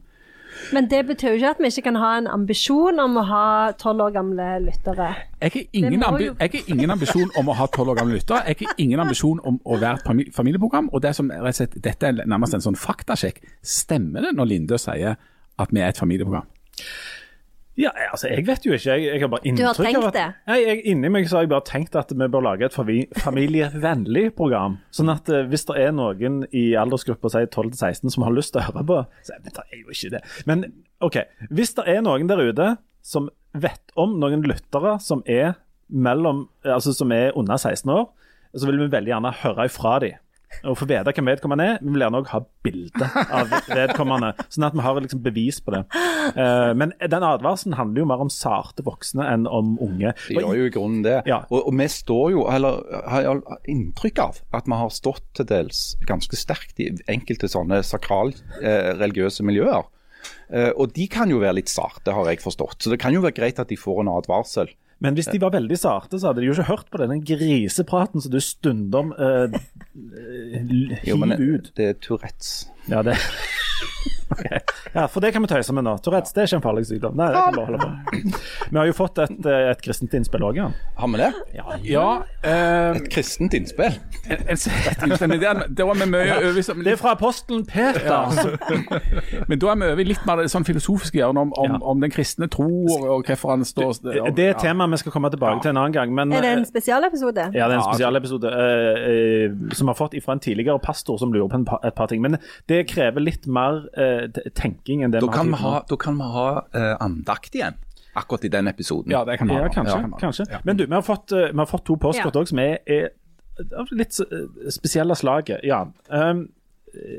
[0.72, 3.44] Men det betyr jo ikke at vi ikke kan ha en ambisjon om å ha
[3.80, 5.08] tolv år gamle lyttere.
[5.42, 8.42] Jeg har, ingen ambi jeg ingen ambisjon om å ha tolv år gamle lyttere.
[8.48, 10.90] Jeg har ingen ambisjon om å være et familieprogram.
[10.92, 13.42] og det som slett, Dette er nærmest en sånn faktasjekk.
[13.62, 15.16] Stemmer det når Linde sier
[15.58, 16.46] at vi er et familieprogram?
[17.78, 18.96] Ja, altså, jeg vet jo ikke.
[18.98, 20.26] Jeg, jeg har bare har inntrykk tenkt av at det?
[20.50, 24.26] Nei, jeg, Inni meg så har jeg bare tenkt at vi bør lage et familievennlig
[24.36, 24.76] program.
[24.92, 28.60] Sånn at uh, hvis det er noen i aldersgruppa si 12-16 som har lyst til
[28.60, 30.22] å høre på så det er jo ikke det.
[30.48, 30.66] Men
[31.04, 31.22] OK.
[31.48, 35.56] Hvis det er noen der ute som vet om noen lyttere som er
[35.92, 38.06] mellom Altså som er under 16 år,
[38.56, 40.20] så vil vi veldig gjerne høre ifra dem.
[40.68, 41.78] Og få vite hvem vedkommende er.
[41.82, 45.74] Vi vil gjerne òg ha bilde av vedkommende, sånn at vi har liksom bevis på
[45.74, 45.82] det.
[46.32, 50.14] Eh, men den advarselen handler jo mer om sarte voksne enn om unge.
[50.28, 51.18] Det gjør jo i grunnen det.
[51.30, 51.42] Ja.
[51.50, 55.48] Og, og vi står jo, eller har jeg inntrykk av, at vi har stått til
[55.50, 59.88] dels ganske sterkt i enkelte sånne sakral-religiøse miljøer.
[60.52, 62.82] Eh, og de kan jo være litt sarte, har jeg forstått.
[62.84, 64.70] Så det kan jo være greit at de får en advarsel.
[65.02, 68.22] Men hvis de var veldig sarte, så hadde de jo ikke hørt på denne grisepraten
[68.22, 69.50] som du stundom uh,
[71.06, 72.54] Jo, men hiver det er Tourettes.
[72.90, 73.18] Ja, det
[74.32, 74.44] Ok.
[74.94, 75.94] Ja, for det kan vi tøyse med nå.
[76.04, 77.16] Tourettes det er ikke en farlig sykdom.
[77.20, 78.68] Nei, det kan bare holde på.
[78.72, 80.68] Vi har jo fått et, eh, et kristent innspill òg, ja.
[80.98, 81.30] Har vi det?
[81.84, 82.06] Ja,
[82.42, 83.98] eh, Et kristent innspill.
[84.28, 89.46] en, en, en, det, var vi mye over som- Det er fra apostelen Peter.
[89.48, 92.00] Men da er vi over i litt mer det sånn filosofiske hjørnet om, om, om
[92.02, 94.00] den kristne tro og, og hvorfor han står
[94.36, 96.12] Det er et tema vi skal komme tilbake til en annen gang.
[96.14, 97.48] Men, Er det en eh, spesialepisode?
[97.56, 101.18] Ja, det er en spesialepisode eh, eh, som vi har fått fra en tidligere pastor
[101.20, 102.22] som lurer på en pa et par ting.
[102.24, 102.38] Men
[102.70, 104.21] det krever litt mer eh,
[104.54, 107.74] tenking enn det Da vi kan vi ha, da kan vi ha uh, andakt igjen,
[108.14, 109.12] akkurat i den episoden.
[109.12, 109.98] Ja, det kan man Ja, kanskje.
[110.00, 110.46] Ja, kanskje.
[110.50, 110.60] Ja.
[110.64, 112.40] Men du, vi har fått, eh, vi har fått to postkort Ja.
[112.42, 113.10] òg som er, er
[113.78, 115.60] av litt eh, spesielle slaget.
[115.64, 115.86] Ja.
[116.08, 116.48] Um,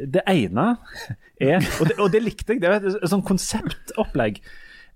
[0.05, 0.77] det ene
[1.41, 2.61] er og det, og det likte jeg.
[2.61, 4.41] Det er et sånn konseptopplegg.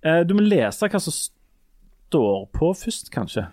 [0.06, 3.48] Eh, du må lese hva som står på først, kanskje.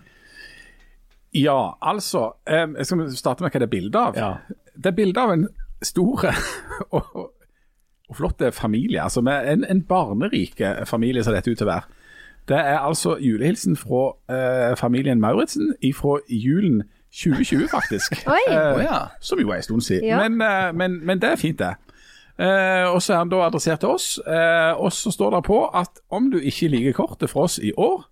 [1.35, 4.19] Ja, altså eh, Jeg skal starte med hva det er bilde av.
[4.19, 4.29] Ja.
[4.75, 5.47] Det er bilde av en
[5.83, 6.29] stor
[6.95, 7.17] og,
[8.09, 9.01] og, flotte flott familie.
[9.01, 12.01] altså med En, en barnerike familie ser dette ut til å være.
[12.47, 18.19] Det er altså julehilsen fra eh, familien Mauritzen fra julen 2020, faktisk.
[18.27, 18.43] Oi.
[18.49, 18.97] Eh, ja.
[19.21, 20.07] Som jo er en stund siden.
[20.07, 20.27] Ja.
[20.29, 21.73] Men, eh, men, men det er fint, det.
[22.39, 24.19] Eh, og så er han da adressert til oss.
[24.27, 27.71] Eh, og så står det på at om du ikke liker kortet fra oss i
[27.77, 28.03] år,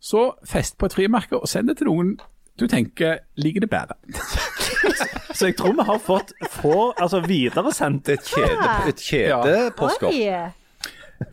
[0.00, 2.18] så fest på et frimerke og send det til noen
[2.58, 3.94] Du tenker liker det bedre.
[5.38, 9.02] Så jeg tror vi har fått få, altså videresendt Et kjede, et.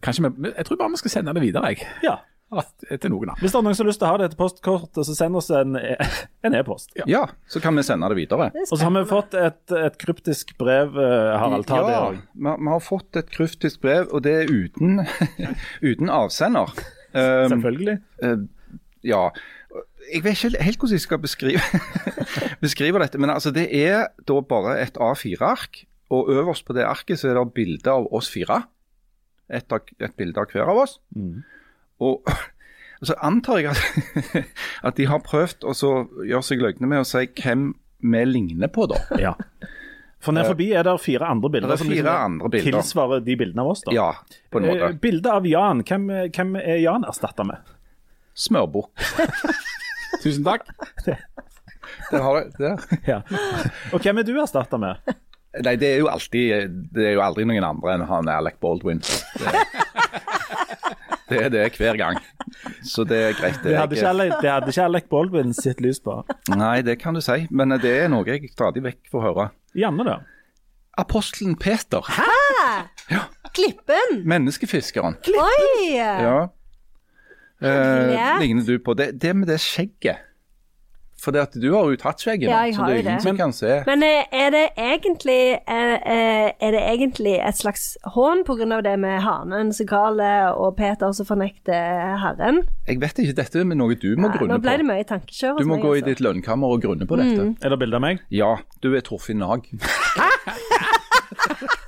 [0.06, 1.88] Kanskje vi, jeg tror bare vi skal sende det videre, jeg.
[2.06, 2.20] Ja.
[2.86, 3.42] Til noen andre.
[3.42, 5.38] Hvis det er noen som har lyst til å ha det etter postkortet, så send
[5.40, 6.28] oss en e-post.
[6.46, 6.94] e-post.
[7.10, 8.52] Ja, så kan vi sende det videre.
[8.54, 11.66] Det Og så har vi fått et, et kryptisk brev, eh, Harald.
[11.68, 11.96] Ta det.
[11.96, 12.22] Ja, også.
[12.46, 15.02] vi, vi har fått et kryptisk brev, og det er uten,
[15.90, 16.76] uten avsender.
[17.16, 17.94] Um, Selvfølgelig.
[18.28, 18.42] eh,
[19.08, 19.22] ja.
[20.14, 21.62] Jeg vet ikke helt hvordan jeg skal beskrive,
[22.66, 25.86] beskrive dette, men altså det er da bare et A4-ark.
[26.14, 28.62] Og øverst på det arket så er det bilde av oss fire.
[29.50, 31.00] Et, et bilde av hver av oss.
[32.04, 32.22] Og
[33.08, 34.38] så antar jeg at,
[34.88, 37.72] at de har prøvd å gjøre seg løgne med å si hvem
[38.06, 39.02] vi ligner på, da.
[39.18, 39.34] Ja.
[40.22, 42.78] For ned forbi er det fire andre bilder Det er som liksom andre bilder.
[42.80, 43.84] tilsvarer de bildene av oss.
[43.86, 43.94] da.
[43.94, 44.10] Ja,
[44.50, 44.92] på en måte.
[45.02, 45.84] Bildet av Jan.
[45.86, 47.74] Hvem, hvem er Jan erstatta med?
[48.36, 49.06] Smørbukk.
[50.24, 50.68] Tusen takk.
[51.06, 52.82] Den har du der.
[53.12, 53.20] Ja.
[53.94, 55.02] Og hvem er du erstatta med?
[55.64, 59.00] Nei, det er jo alltid Det er jo aldri noen andre enn han Alec Baldwin.
[59.00, 59.54] Det,
[61.30, 62.20] det er det hver gang.
[62.86, 63.62] Så det er greit.
[63.64, 66.20] Det hadde ikke, Alec, det hadde ikke Alec Baldwin sitt lys på.
[66.54, 69.48] Nei, det kan du si, men det er noe jeg stadig vekk får høre.
[69.78, 70.20] Janne, da?
[71.02, 72.06] Apostelen Peter.
[72.08, 72.28] Hæ?
[73.12, 73.26] Ja.
[73.56, 74.22] Klippen!
[74.28, 75.18] Menneskefiskeren.
[75.32, 75.96] Oi!
[75.96, 76.36] Ja.
[77.66, 80.22] Eh, ligner du på det, det med det skjegget?
[81.26, 83.22] For det at du har jo tatt skjegget, Ja, så det er ingen det.
[83.24, 83.70] som kan se.
[83.88, 88.82] Men eh, er det egentlig er, er- er det egentlig et slags hån pga.
[88.86, 92.62] det med hanen som gale og Peter som fornekter Herren?
[92.88, 94.92] Jeg vet ikke, dette er noe du må ja, grunne Nå ble det på.
[94.92, 95.84] mye tankekjør Du må meg.
[95.88, 96.10] gå i altså.
[96.12, 97.56] ditt lønnkammer og grunne på dette.
[97.64, 98.20] Er det bilde av meg?
[98.30, 99.66] Ja, du er Torfinn Nag.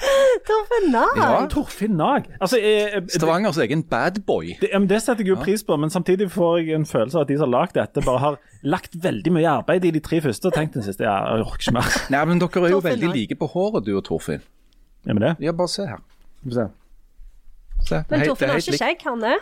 [0.48, 1.16] Torfinn Nag!
[1.18, 1.46] Ja.
[1.52, 2.28] Torfinn Nag.
[2.40, 4.54] Altså, eh, eh, Stavangers egen badboy.
[4.62, 7.32] det, det setter jeg jo pris på, men samtidig får jeg en følelse av at
[7.32, 10.48] de som har lagd dette, bare har lagt veldig mye arbeid i de tre første
[10.50, 11.96] og tenkt den siste ja, jeg orker ikke mer.
[12.14, 13.18] Nei, men dere er jo Torfinn veldig Nag.
[13.20, 14.44] like på håret, du og Torfinn.
[15.06, 15.34] Ja, men det?
[15.44, 16.00] Ja, bare se her.
[16.48, 16.68] Se.
[17.88, 19.36] Se, Men Torfinn har ikke skjegg, han det?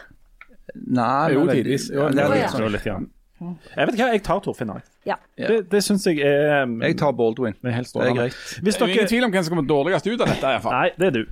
[0.86, 1.88] Nei, Jo, tidvis.
[1.90, 3.08] Jo, Ja, det er litt sånn.
[3.38, 3.50] Ja.
[3.76, 4.70] Jeg vet hva, jeg tar Torfinn.
[5.06, 5.14] Ja.
[5.38, 7.54] Det, det syns jeg er um, Jeg tar Baldwin.
[7.64, 8.38] er helt Det er greit.
[8.62, 8.88] Hvis dere...
[8.88, 10.42] er ingen tvil om hvem som kommer dårligst ut av dette.
[10.42, 10.74] i hvert fall.
[10.74, 11.22] Nei, det er du.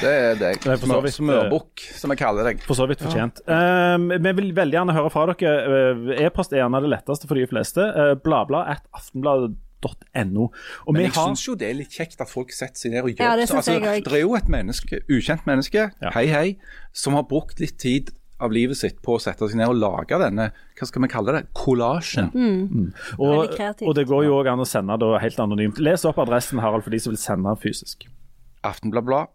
[0.00, 0.60] Det er deg.
[0.62, 2.62] Det er så Smør, smørbukk, som jeg kaller deg.
[2.64, 3.42] For så vidt fortjent.
[3.50, 5.54] Um, vi vil veldig gjerne høre fra dere.
[5.66, 7.82] Uh, E-post er gjerne det letteste for de fleste.
[7.98, 10.46] Uh, bla at aftenbladet.no.
[10.86, 12.94] Og Men vi jeg har syns jo det er litt kjekt at folk setter seg
[12.94, 13.58] ned og gjør Ja, det så.
[13.58, 14.04] synes jeg også.
[14.10, 16.10] Det er jo et menneske, ukjent menneske, Ja.
[16.16, 16.46] hei hei,
[16.92, 20.18] som har brukt litt tid av livet sitt på å sette seg ned og lage
[20.20, 22.28] denne, hva skal vi kalle det, kollasjen.
[22.34, 22.90] Mm.
[23.18, 23.88] Veldig kreativt.
[23.88, 25.78] og det går jo òg an å sende det helt anonymt.
[25.80, 28.04] Les opp adressen, Harald, for de som vil sende fysisk.
[28.66, 29.32] Aftenbladblad,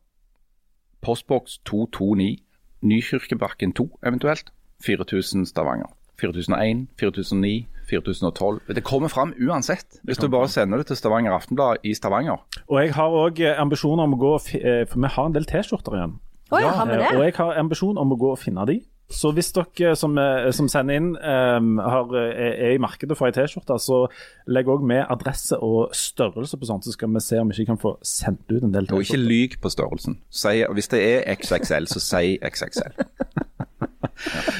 [1.02, 2.38] postboks 229,
[2.82, 4.52] Nykirkebakken 2 eventuelt,
[4.86, 5.89] 4000 Stavanger.
[6.22, 8.60] 4001, 4009, 4012.
[8.76, 12.43] Det kommer fram uansett, hvis du bare sender det til Stavanger Aftenblad i Stavanger.
[12.68, 15.45] Og jeg har òg ambisjoner om å gå og eh, For vi har en del
[15.49, 16.20] T-skjorter igjen.
[16.52, 18.82] Oh, ja, har Eh, Og jeg har ambisjon om å gå og finne de.
[19.12, 23.28] Så hvis dere som, eh, som sender inn um, har, eh, er i markedet for
[23.28, 24.05] ei T-skjorte, så
[24.47, 27.74] legg òg med adresse og størrelse på sånt, så skal vi se om vi ikke
[27.74, 29.28] kan få sendt ut en del Og ikke T-skjorter.
[29.34, 30.20] lyg på størrelsen.
[30.30, 32.95] Si, hvis det er XXL, så si XXL.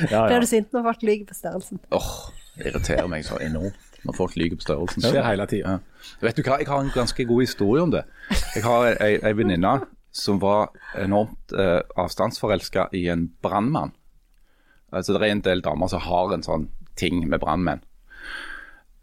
[0.10, 0.42] Ja, Blir ja.
[0.42, 1.80] du sint når folk lyver på størrelsen?
[1.94, 2.12] Åh,
[2.58, 5.04] det irriterer meg så enormt når folk lyver på størrelsen.
[5.04, 5.78] Det skjer hele tida.
[5.78, 6.06] Ja.
[6.26, 8.04] Vet du hva, jeg har en ganske god historie om det.
[8.56, 9.76] Jeg har ei, ei venninne
[10.12, 13.94] som var enormt eh, avstandsforelska i en brannmann.
[14.92, 16.68] Altså, det er en del damer som har en sånn
[17.00, 17.84] ting med brannmenn.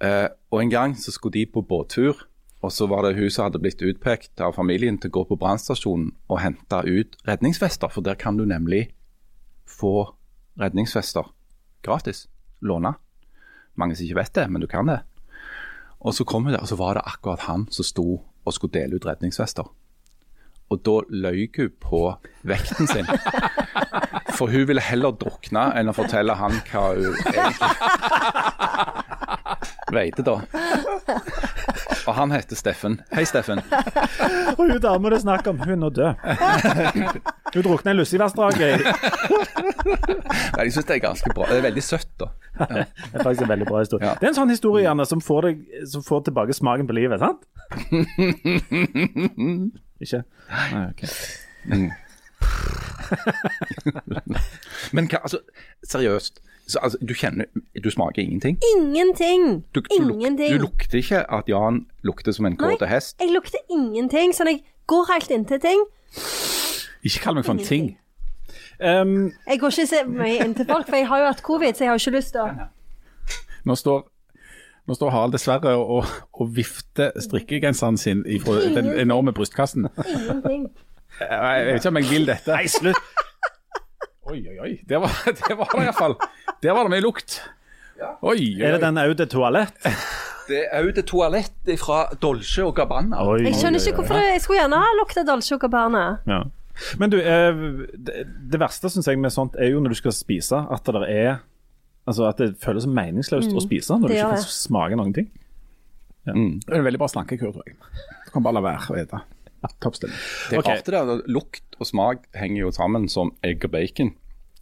[0.04, 2.20] Eh, og en gang så skulle de på båttur,
[2.62, 5.38] og så var det hun som hadde blitt utpekt av familien til å gå på
[5.40, 8.88] brannstasjonen og hente ut redningsvester, for der kan du nemlig
[9.68, 10.10] få
[10.58, 11.30] redningsvester
[11.86, 12.26] gratis.
[12.60, 12.96] Låne.
[13.78, 14.98] Mange som ikke vet det, men du kan det.
[16.02, 18.74] Og så kom hun der, og så var det akkurat han som sto og skulle
[18.74, 19.66] dele ut redningsvester.
[20.68, 22.02] Og da løy hun på
[22.42, 23.06] vekten sin.
[24.38, 27.68] For hun ville heller drukne enn å fortelle han hva hun egentlig
[29.92, 30.36] veide, da.
[32.08, 32.98] Og han heter Steffen.
[33.12, 33.60] Hei, Steffen.
[34.54, 36.14] Og hun dama det er snakk om, hun er død.
[37.54, 38.84] Hun drukna i Lussivassdraget.
[40.58, 41.48] Nei, Jeg syns det er ganske bra.
[41.48, 42.30] Det er veldig søtt, da.
[42.58, 42.84] Det
[43.14, 44.06] er faktisk en veldig bra historie.
[44.08, 44.16] Ja.
[44.18, 45.62] Det er en sånn historie Janne, som får, deg,
[45.92, 47.40] som får tilbake smaken på livet, sant?
[50.04, 50.22] Ikke?
[50.74, 51.02] Nei, ok.
[54.92, 55.38] Men hva, altså,
[55.88, 56.40] seriøst.
[56.68, 57.44] Så, altså, du kjenner
[57.84, 58.58] Du smaker ingenting?
[58.76, 59.64] Ingenting.
[59.74, 62.74] Du, du, luk, du lukter ikke at Jan lukter som en Nei.
[62.74, 63.16] kåte hest?
[63.20, 64.60] Jeg lukter ingenting, sånn jeg
[64.90, 65.86] går helt inntil ting.
[67.06, 67.96] Ikke kall meg for en ting.
[68.78, 71.84] Um, Jeg går ikke så mye inntil folk, for jeg har jo hatt covid, så
[71.84, 72.68] jeg har ikke lyst til å
[73.66, 74.04] Nå står
[74.88, 79.88] Nå står Harald dessverre og, og vifter strikkegenseren sin fra den enorme brystkassen.
[80.00, 80.62] Ingenting.
[81.20, 82.54] Jeg vet ikke om jeg vil dette.
[82.54, 83.24] Nei, slutt!
[84.28, 84.72] Oi, oi, oi.
[84.88, 86.18] Det var det var det iallfall.
[86.62, 87.40] Der var det mye lukt.
[87.98, 89.88] Oi, oi, Er det den Aude toalett?
[90.48, 93.24] Det er Aude toalett fra Dolce og Gabbana.
[93.24, 93.42] Oi.
[93.48, 96.04] Jeg skjønner ikke hvorfor det, jeg skulle gjerne ha lukta Dolce og Gabbana.
[96.28, 96.42] Ja.
[97.00, 97.62] Men du, eh,
[97.98, 101.38] det, verste syns jeg med sånt er jo når du skal spise, at det er
[102.08, 105.26] Altså at det føles meningsløst å spise når du ikke kan smake noen ting.
[106.24, 107.76] Det er en veldig bra slankekur, tror jeg.
[108.24, 109.20] Du kan bare la være å spise.
[109.82, 110.16] Toppstilling.
[110.50, 110.82] Det er okay.
[110.84, 111.22] det.
[111.28, 114.12] Lukt og smak henger jo sammen som egg og bacon.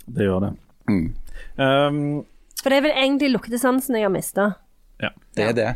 [0.06, 0.52] Det gjør det.
[0.88, 1.14] Mm.
[1.58, 2.24] Um,
[2.62, 4.46] For det er vel egentlig luktesansen jeg har mista.
[5.02, 5.10] ja.
[5.36, 5.70] Det er det.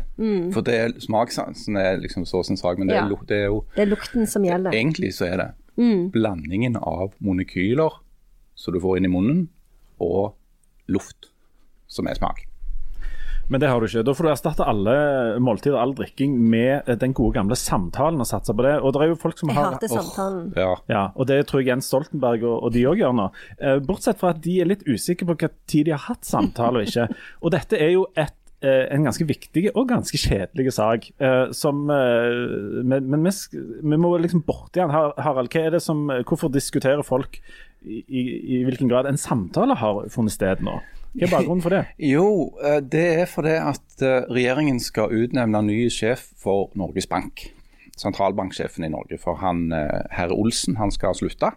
[0.53, 3.09] For det er, smakssansen er liksom så sin sak, men det er, Ja.
[3.09, 4.71] lu- det er jo Det er lukten som gjelder.
[4.73, 7.99] Egentlig så er det blandingen av molekyler
[8.55, 9.49] som du får inn i munnen,
[9.99, 10.33] og
[10.87, 11.29] luft
[11.87, 12.47] som er smak.
[13.51, 14.05] Men det har du ikke.
[14.07, 14.93] Da får du erstatte alle
[15.43, 18.77] måltider og all drikking med eh, den gode gamle samtalen og satse på det.
[18.79, 20.45] Og det er jo folk som Jeg har hater samtalen.
[20.55, 20.69] Ja.
[20.91, 23.25] Ja, og det tror jeg Jens Stoltenberg og, og de òg gjør nå.
[23.59, 26.79] Eh, bortsett fra at de er litt usikre på hva tid de har hatt samtale
[26.79, 27.09] og ikke.
[27.43, 31.09] Og dette er jo et, eh, en ganske viktig og ganske kjedelig sak.
[31.57, 33.33] som, men men vi,
[33.83, 34.93] vi må liksom borti den.
[34.95, 37.41] Harald, hva er det som, hvorfor diskuterer folk
[37.81, 38.23] i, i,
[38.55, 40.79] i hvilken grad en samtale har funnet sted nå?
[41.11, 41.81] Hva er bakgrunnen for det?
[42.13, 42.27] Jo,
[42.63, 47.49] eh, det er fordi at eh, regjeringen skal utnevne ny sjef for Norges Bank.
[47.99, 49.19] Sentralbanksjefen i Norge.
[49.21, 51.51] For han, eh, herr Olsen han skal slutte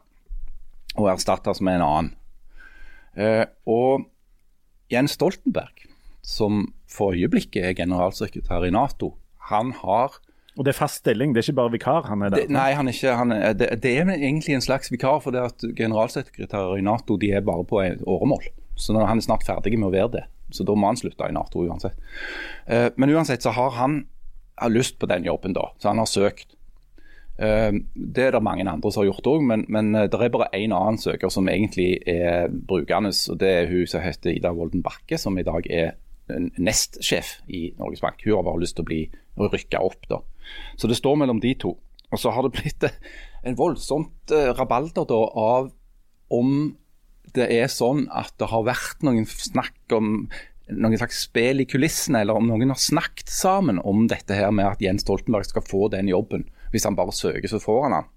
[0.95, 2.11] og erstattes med en annen.
[3.67, 4.05] Og
[4.91, 5.85] Jens Stoltenberg,
[6.23, 9.17] som for øyeblikket er generalsekretær i Nato,
[9.51, 10.21] han har
[10.55, 12.45] Og det er fast stilling, det er ikke bare vikar han er der?
[12.45, 15.35] det, Nei, han er ikke, han er, det, det er egentlig en slags vikar, for
[15.35, 18.47] det at generalsekretærer i Nato de er bare på en åremål.
[18.75, 20.25] Så han er snart ferdig med å være det.
[20.55, 21.97] Så da må han slutte i Nato uansett.
[22.67, 24.05] Eh, men uansett så har han
[24.61, 25.71] har lyst på den jobben, da.
[25.79, 26.55] Så han har søkt.
[27.39, 30.35] Eh, det er det mange andre som har gjort òg, men, men eh, det er
[30.35, 33.11] bare én annen søker som egentlig er brukende.
[33.11, 35.95] og Det er hun som heter Ida Wolden Bakke, som i dag er
[36.57, 38.23] nestsjef i Norges Bank.
[38.25, 39.03] Hun har bare lyst til å bli
[39.37, 40.23] rykka opp, da.
[40.81, 41.75] Så det står mellom de to.
[42.15, 42.87] Og så har det blitt
[43.45, 45.69] en voldsomt rabalder da av
[46.33, 46.55] om
[47.35, 50.29] det er sånn at det har vært noen snakk om
[50.73, 54.69] noen slags spill i kulissene, eller om noen har snakket sammen om dette her med
[54.71, 56.47] at Jens Stoltenberg skal få den jobben.
[56.73, 58.11] Hvis han bare søker, så får han den.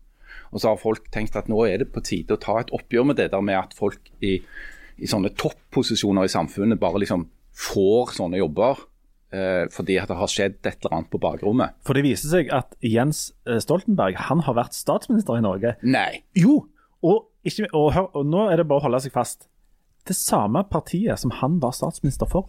[0.56, 3.10] Og så har folk tenkt at nå er det på tide å ta et oppgjør
[3.10, 4.38] med det der med at folk i,
[4.98, 7.28] i sånne topposisjoner i samfunnet bare liksom
[7.58, 8.86] får sånne jobber.
[9.36, 11.76] Eh, fordi at det har skjedd et eller annet på bakrommet.
[11.84, 15.74] For det viser seg at Jens eh, Stoltenberg han har vært statsminister i Norge.
[15.84, 16.22] Nei.
[16.40, 16.62] Jo,
[17.04, 19.48] og, ikke, og, hør, og nå er det bare å holde seg fast.
[20.08, 22.48] Det samme partiet som han var statsminister for,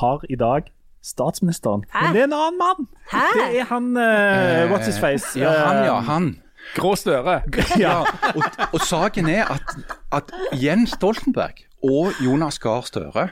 [0.00, 0.70] har i dag
[1.06, 1.84] statsministeren.
[1.92, 2.08] Hæ?
[2.08, 2.88] Men det er en annen mann!
[3.12, 3.26] Hæ?
[3.36, 5.36] Det er han uh, What's his face?
[5.38, 5.98] Ja, han, ja.
[6.00, 6.28] Eh, Han.
[6.74, 7.40] Grå støre.
[7.78, 8.00] Ja,
[8.34, 8.42] og,
[8.72, 9.76] og saken er at,
[10.12, 13.28] at Jens Stoltenberg og Jonas Gahr Støre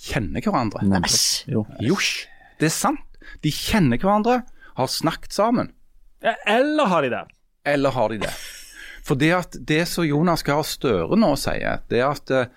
[0.00, 0.84] kjenner hverandre.
[1.00, 1.48] Æsj.
[1.84, 2.10] Josj,
[2.60, 3.06] det er sant.
[3.44, 4.42] De kjenner hverandre,
[4.76, 5.72] har snakket sammen.
[6.48, 7.24] Eller har de det?
[7.68, 8.32] Eller har de det?
[9.06, 12.50] For det at det som Jonas Gahr Støre nå sier, det er at eh,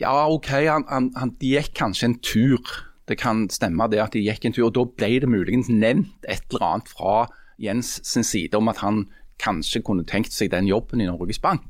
[0.00, 2.74] ja, OK, han, han, han, gikk kanskje en tur.
[3.10, 6.28] Det kan stemme det at de gikk en tur, og da ble det muligens nevnt
[6.30, 7.26] et eller annet fra
[7.60, 9.04] Jens sin side om at han
[9.40, 11.64] kanskje kunne tenkt seg den jobben i Norges Bank.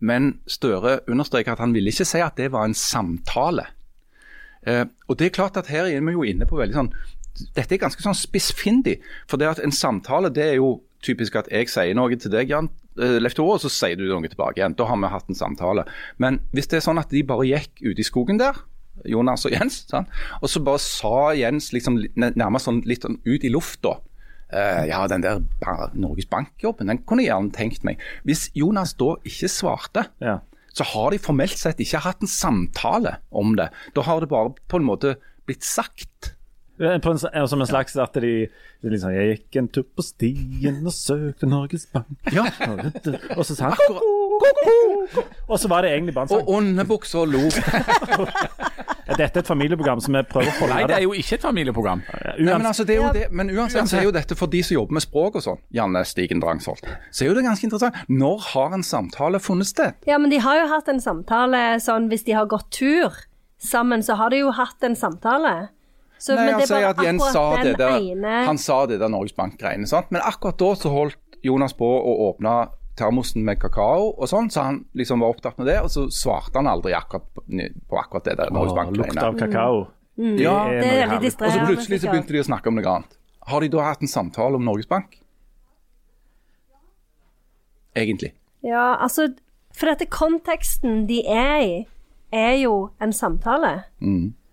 [0.00, 3.66] Men Støre understreker at han ville ikke si at det var en samtale.
[4.64, 6.90] Eh, og det er klart at Her er vi jo inne på veldig sånn
[7.56, 8.98] Dette er ganske sånn spissfindig.
[9.28, 12.50] For det at en samtale det er jo typisk at jeg sier noe til deg,
[12.52, 14.74] Jan eh, Leif Tore, og så sier du noe tilbake igjen.
[14.76, 15.84] Da har vi hatt en samtale.
[16.18, 18.58] Men hvis det er sånn at de bare gikk ute i skogen der,
[19.08, 20.08] Jonas og Jens, sant?
[20.42, 24.00] og så bare sa Jens liksom nærmest sånn litt sånn ut i lufta
[24.50, 25.38] Uh, ja, den der
[25.94, 28.00] Norges Bank-jobben, den kunne jeg gjerne tenkt meg.
[28.26, 30.40] Hvis Jonas da ikke svarte, Ja.
[30.74, 33.68] så har de formelt sett ikke hatt en samtale om det.
[33.94, 35.12] Da har det bare på en måte
[35.46, 36.32] blitt sagt.
[36.80, 38.46] På en, som en slags at de,
[38.82, 42.08] liksom, Jeg gikk en tur på stien og søkte Norges Bank.
[42.32, 42.46] Ja,
[43.38, 43.98] Og så sa han
[45.46, 46.46] Og så var det egentlig bare en sang.
[46.46, 47.42] Og åndebuksa lo.
[49.10, 51.44] Dette er et familieprogram som vi prøver å holde Nei, det er jo ikke et
[51.44, 52.02] familieprogram.
[52.06, 53.24] Nei, men, altså, det er jo det.
[53.34, 56.04] men uansett så er jo dette for de som jobber med språk og sånn, Janne
[56.06, 57.98] Stigen Drangsholt, så er jo det ganske interessant.
[58.06, 59.98] Når har en samtale funnet sted?
[60.08, 63.18] Ja, men de har jo hatt en samtale sånn hvis de har gått tur
[63.60, 65.54] sammen, så har de jo hatt en samtale.
[66.20, 68.98] Så, Nei, men Han er sier at Jens sa det der, ene han sa det
[69.00, 69.88] der Norges Bank-greiene.
[69.88, 70.10] sant?
[70.12, 72.56] Men akkurat da så holdt Jonas på å åpne
[73.00, 76.60] termosen med kakao og sånn, så han liksom var opptatt med det, og så svarte
[76.60, 77.46] han aldri akkurat på,
[77.88, 79.24] på akkurat det der Norges Bank-greiene.
[79.24, 79.80] av kakao.
[80.20, 81.32] Ja, er Det er veldig herlig.
[81.40, 83.16] Og så plutselig så begynte de å snakke om noe annet.
[83.48, 85.16] Har de da hatt en samtale om Norges Bank?
[87.96, 88.34] Egentlig.
[88.62, 89.30] Ja, altså
[89.72, 91.74] For dette konteksten de er i,
[92.34, 93.84] er jo en samtale.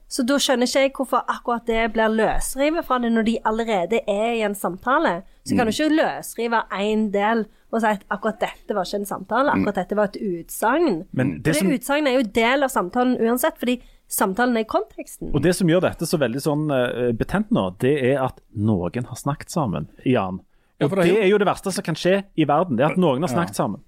[0.07, 3.99] Så da skjønner ikke jeg hvorfor akkurat det blir løsrivet fra det når de allerede
[4.07, 5.21] er i en samtale.
[5.43, 9.09] Så kan du ikke løsrive én del og si at akkurat dette var ikke en
[9.09, 11.01] samtale, akkurat dette var et utsagn.
[11.11, 14.69] Men For det som, utsagnet er jo del av samtalen uansett, fordi samtalen er i
[14.71, 15.33] konteksten.
[15.35, 19.09] og det som gjør dette så veldig sånn eh, betent nå, det er at noen
[19.09, 20.39] har snakket sammen, Jan.
[20.79, 22.85] Og ja, det er det er jo det verste som kan skje i verden, det
[22.85, 23.83] er at noen har snakket sammen.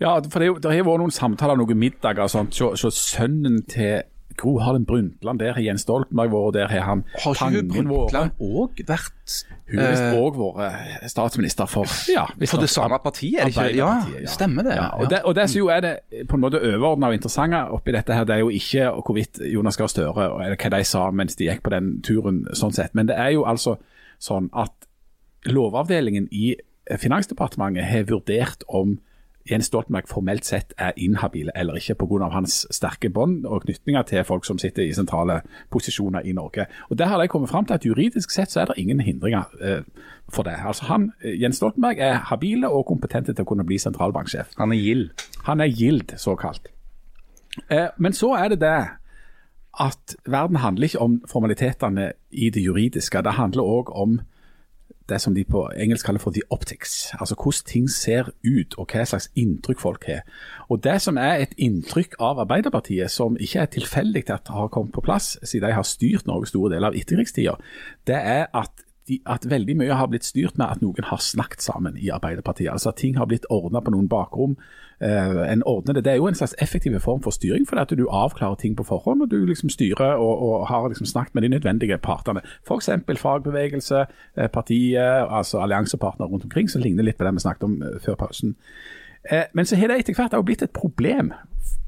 [0.00, 2.56] Ja, for det, det har vært noen samtaler, noen middager og sånt.
[2.56, 4.00] Så, så sønnen til
[4.36, 8.30] Gro Harlem Brundtland, der har Jens Stoltenberg vært, der har han Har ikke hun Brundtland
[8.40, 9.34] òg vært
[9.70, 13.66] Hun har eh, òg vært statsminister for ja, for det samme partiet, er det ikke?
[13.78, 13.90] Ja,
[14.30, 14.76] stemmer det.
[14.78, 17.62] Ja, og, det, og det som jo er det på en måte overordna og interessante
[17.74, 21.04] oppi dette, her, det er jo ikke hvorvidt Jonas Gahr Støre eller hva de sa
[21.14, 22.96] mens de gikk på den turen, sånn sett.
[22.98, 23.78] Men det er jo altså
[24.20, 24.74] sånn at
[25.48, 26.52] Lovavdelingen i
[27.00, 28.98] Finansdepartementet har vurdert om
[29.50, 32.28] Jens Stoltenberg formelt sett er inhabile eller ikke pga.
[32.30, 35.40] hans sterke bånd og knytninger til folk som sitter i sentrale
[35.70, 36.66] posisjoner i Norge.
[36.90, 39.44] Og Der har de kommet fram til at juridisk sett så er det ingen hindringer
[39.60, 39.82] eh,
[40.28, 40.54] for det.
[40.66, 44.54] Altså han, eh, Jens Stoltenberg er habile og kompetente til å kunne bli sentralbanksjef.
[44.58, 45.10] Han er gild.
[45.44, 46.68] Han er gild, såkalt.
[47.70, 48.88] Eh, men så er det det
[49.80, 53.22] at verden handler ikke om formalitetene i det juridiske.
[53.22, 54.20] Det handler òg om
[55.10, 57.10] det som de på engelsk kaller for the optics.
[57.18, 60.22] Altså hvordan ting ser ut, og hva slags inntrykk folk har.
[60.70, 64.94] Og Det som er et inntrykk av Arbeiderpartiet, som ikke er tilfeldig at har kommet
[64.94, 67.56] på plass, siden de har styrt Norge store deler av etterkrigstida,
[68.06, 71.64] det er at de, at veldig mye har blitt styrt med at noen har snakket
[71.64, 72.70] sammen i Arbeiderpartiet.
[72.72, 74.56] Altså at ting har blitt ordna på noen bakrom.
[75.00, 76.06] Eh, en ordner det.
[76.06, 79.22] er jo en slags effektiv form for styring, fordi at du avklarer ting på forhånd.
[79.22, 82.40] og Du liksom styrer og, og har liksom snakket med de nødvendige partene.
[82.68, 82.90] F.eks.
[83.16, 84.06] fagbevegelse,
[84.36, 88.00] eh, partiet, altså alliansepartnere rundt omkring, som ligner litt på det vi snakket om eh,
[88.04, 88.56] før pausen.
[89.30, 91.32] Eh, men så har det etter hvert blitt et problem,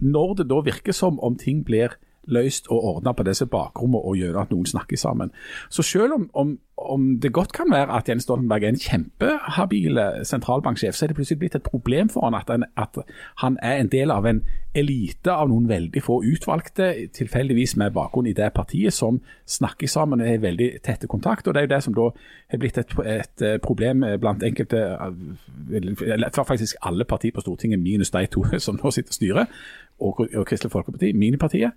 [0.00, 1.96] når det da virker som om ting blir
[2.30, 5.32] løst og ordna på disse bakrommene og gjennom at noen snakker sammen.
[5.70, 9.98] Så selv om, om, om det godt kan være at Jens Stoltenberg er en kjempehabil
[10.28, 12.98] sentralbanksjef, så er det plutselig blitt et problem for han at, han at
[13.42, 14.42] han er en del av en
[14.74, 20.22] elite av noen veldig få utvalgte, tilfeldigvis med bakgrunn i det partiet, som snakker sammen
[20.22, 21.48] og er i veldig tette kontakt.
[21.48, 22.08] og Det er jo det som da
[22.52, 24.80] har blitt et, et eh, problem blant enkelte,
[25.72, 29.46] eller faktisk alle partier på Stortinget, minus de to som nå sitter og styrer,
[30.00, 31.72] og, og Kristelig Folkeparti, minipartiet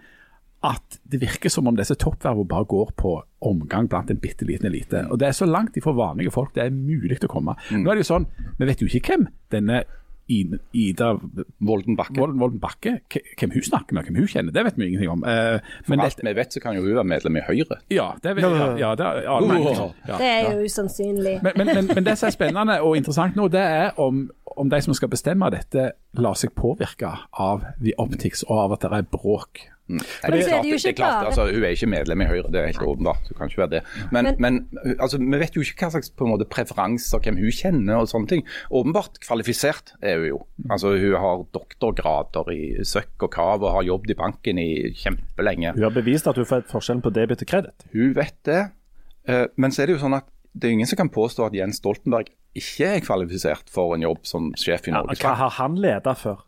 [0.63, 3.11] at det virker som om disse toppvervene bare går på
[3.45, 5.05] omgang blant en bitte liten elite.
[5.11, 7.53] Og Det er så langt ifra vanlige folk det er mulig å komme.
[7.71, 8.25] Nå er det jo sånn,
[8.57, 9.83] Vi vet jo ikke hvem denne
[10.27, 11.19] Ida
[11.61, 12.17] Volden Bakke.
[12.17, 12.95] Volden, Volden Bakke,
[13.37, 15.23] hvem hun snakker med, hvem hun kjenner, det vet vi ingenting om.
[15.23, 17.77] Eh, men For alt det, vi vet, så kan jo hun være medlem i Høyre.
[17.93, 19.37] ja, det vet, ja, ja, det ja.
[20.07, 21.35] Ja, Det er jo usannsynlig.
[21.43, 24.25] Men, men, men, men det som er spennende og interessant nå, det er om,
[24.57, 28.87] om de som skal bestemme dette, lar seg påvirke av the optics og av at
[28.87, 29.67] det er bråk.
[29.87, 32.57] Men det, er klart, det, er klart altså, Hun er ikke medlem i Høyre, det
[32.61, 33.27] er helt åpenbart.
[33.29, 33.81] Hun kan ikke være det.
[34.15, 34.57] Men, men,
[34.97, 38.45] altså, vi vet jo ikke hva slags måte, preferanser, hvem hun kjenner og sånne ting.
[38.73, 40.39] Åpenbart kvalifisert er hun jo.
[40.69, 45.75] Altså, Hun har doktorgrader i søkk og kav og har jobbet i banken i kjempelenge.
[45.77, 47.85] Hun har bevist at hun får forskjellen på debit og kreditt.
[47.93, 48.63] Hun vet det.
[49.29, 50.25] Eh, Men så er det jo sånn at
[50.55, 54.21] det er ingen som kan påstå at Jens Stoltenberg ikke er kvalifisert for en jobb
[54.27, 56.39] som sjef i Norges Hva har han ledet før?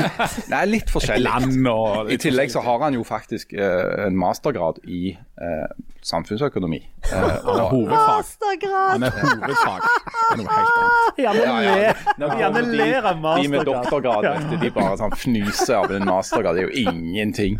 [0.52, 1.28] Nei, litt forskjellig.
[1.28, 5.68] Land og I tillegg så har han jo faktisk eh, en mastergrad i eh,
[6.02, 6.80] samfunnsøkonomi.
[7.12, 8.16] Eh, og, hovedfag.
[8.18, 8.90] Mastergrad!
[8.90, 9.86] Han er hovedfag.
[9.86, 11.20] Det er noe helt annet.
[11.22, 12.50] Janne Ja, ja.
[12.62, 16.58] ler, av de, de med doktorgrad, vet du, de bare sånn fnyser av en mastergrad.
[16.58, 17.58] Det er jo ingenting.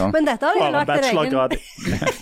[0.00, 1.58] Men dette har de jo lagt en egen.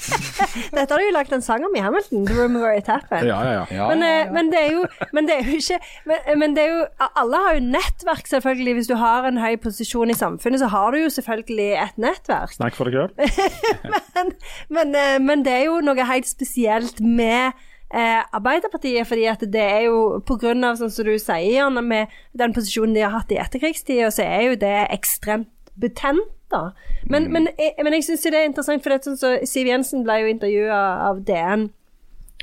[0.74, 3.28] Dette har de jo lagt en sang om i Hamilton, 'The Room Where It Happened'.
[3.28, 3.64] Ja, ja, ja.
[3.70, 6.56] Ja, Men, ja, eh, men, det er jo, men det er jo ikke men, men
[6.56, 8.74] det er jo Alle har jo nettverk, selvfølgelig.
[8.78, 12.54] Hvis du har en høy posisjon i samfunnet, så har du jo selvfølgelig et nettverk.
[12.56, 13.10] Snakk for deg sjøl.
[14.20, 14.32] Men,
[14.68, 17.54] men, eh, men det er jo noe helt spesielt med
[17.94, 22.54] eh, Arbeiderpartiet, fordi at det er jo av, sånn som du sier, Janne, med den
[22.56, 25.50] posisjonen de har hatt i etterkrigstida, så er jo det ekstremt
[25.80, 26.28] betent.
[26.50, 26.72] da.
[27.06, 29.68] Men, men, jeg, men jeg syns det er interessant, for det er sånn så Siv
[29.70, 31.68] Jensen ble jo intervjua av DN.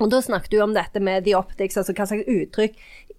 [0.02, 2.76] Og da snakket du om dette med the optics, altså hva slags uttrykk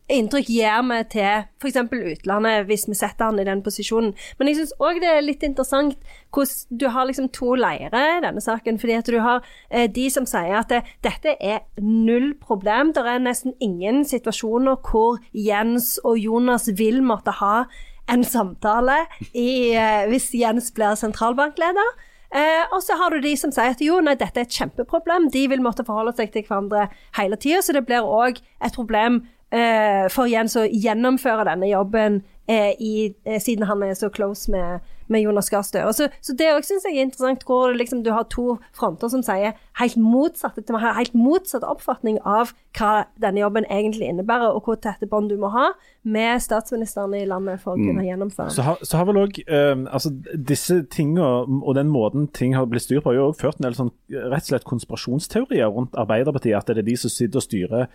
[0.08, 1.76] inntrykk gir vi til f.eks.
[1.92, 4.14] utlandet, hvis vi setter han i den posisjonen.
[4.38, 5.98] Men jeg syns òg det er litt interessant
[6.34, 8.78] hvordan du har liksom to leirer i denne saken.
[8.78, 12.92] fordi at du har eh, de som sier at det, dette er null problem.
[12.96, 17.66] Det er nesten ingen situasjoner hvor Jens og Jonas vil måtte ha
[18.08, 19.04] en samtale
[19.34, 22.07] i, eh, hvis Jens blir sentralbankleder.
[22.28, 25.30] Eh, og så har du de som sier at jo, nei, dette er et kjempeproblem.
[25.32, 29.22] De vil måtte forholde seg til hverandre hele tida, så det blir òg et problem
[29.54, 34.52] eh, for Jens å gjennomføre denne jobben eh, i, eh, siden han er så close
[34.52, 35.92] med, med Jonas Gahr Støre.
[35.96, 39.24] Så, så det òg syns jeg er interessant, hvor liksom, du har to fronter som
[39.26, 44.68] sier helt motsatte, de har helt motsatt oppfatning av hva denne jobben egentlig innebærer, og
[44.68, 45.70] hvor tette bånd du må ha
[46.08, 48.52] med statsministeren i landet for å kunne gjennomføre.
[48.54, 52.86] Så har, så har vel òg altså, disse tingene og den måten ting har blitt
[52.86, 56.56] styrt på, har jo også ført en del sånn, rett og slett konspirasjonsteorier rundt Arbeiderpartiet.
[56.58, 57.90] At det er de som sitter og styrer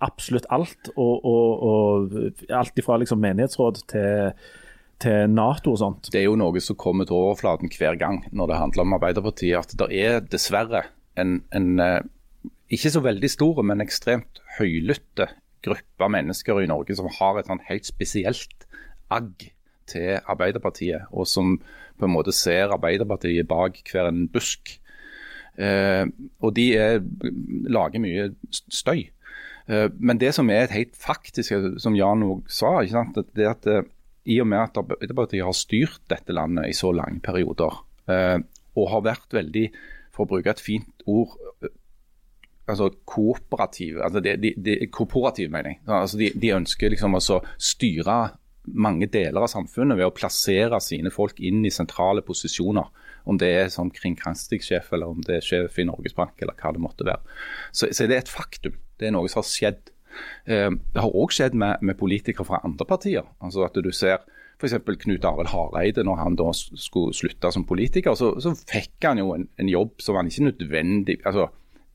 [0.00, 0.92] absolutt alt.
[0.96, 4.32] Og, og, og alt ifra liksom, menighetsråd til,
[5.00, 6.10] til Nato og sånt.
[6.12, 9.56] Det er jo noe som kommer til overflaten hver gang når det handler om Arbeiderpartiet.
[9.64, 10.84] At det er dessverre
[11.20, 12.00] en, en eh,
[12.70, 15.30] ikke så veldig stor, men ekstremt høylytte
[15.64, 18.66] gruppe av mennesker i Norge som har et sånn helt spesielt
[19.12, 19.50] agg
[19.90, 21.56] til Arbeiderpartiet, og som
[21.98, 24.76] på en måte ser Arbeiderpartiet bak hver en busk.
[25.60, 26.04] Eh,
[26.40, 27.00] og de er,
[27.68, 29.08] lager mye støy.
[29.66, 33.68] Eh, men det som er et helt faktisk, som Jan òg sa, det er at
[33.68, 33.88] eh,
[34.28, 37.78] i og med at Arbeiderpartiet har styrt dette landet i så lange perioder,
[38.12, 38.38] eh,
[38.76, 39.66] og har vært veldig,
[40.14, 41.36] for å bruke et fint ord,
[42.70, 45.80] altså kooperative, altså de, de, de, kooperativ mener jeg.
[45.88, 48.18] Altså de, de ønsker liksom å styre
[48.70, 52.90] mange deler av samfunnet ved å plassere sine folk inn i sentrale posisjoner.
[53.28, 56.72] Om det er som kringkastingssjef eller om det er sjef i Norges Bank eller hva
[56.76, 57.20] det måtte være.
[57.72, 58.76] Så, så det er et faktum.
[59.00, 59.89] Det er noe som har skjedd.
[60.46, 63.26] Eh, det har òg skjedd med, med, politikere fra andre partier.
[63.42, 64.20] Altså at du ser
[64.60, 64.76] f.eks.
[65.04, 69.32] Knut Arild Hareide, når han da skulle slutte som politiker, så, så fikk han jo
[69.36, 71.48] en, en, jobb som han ikke nødvendig altså,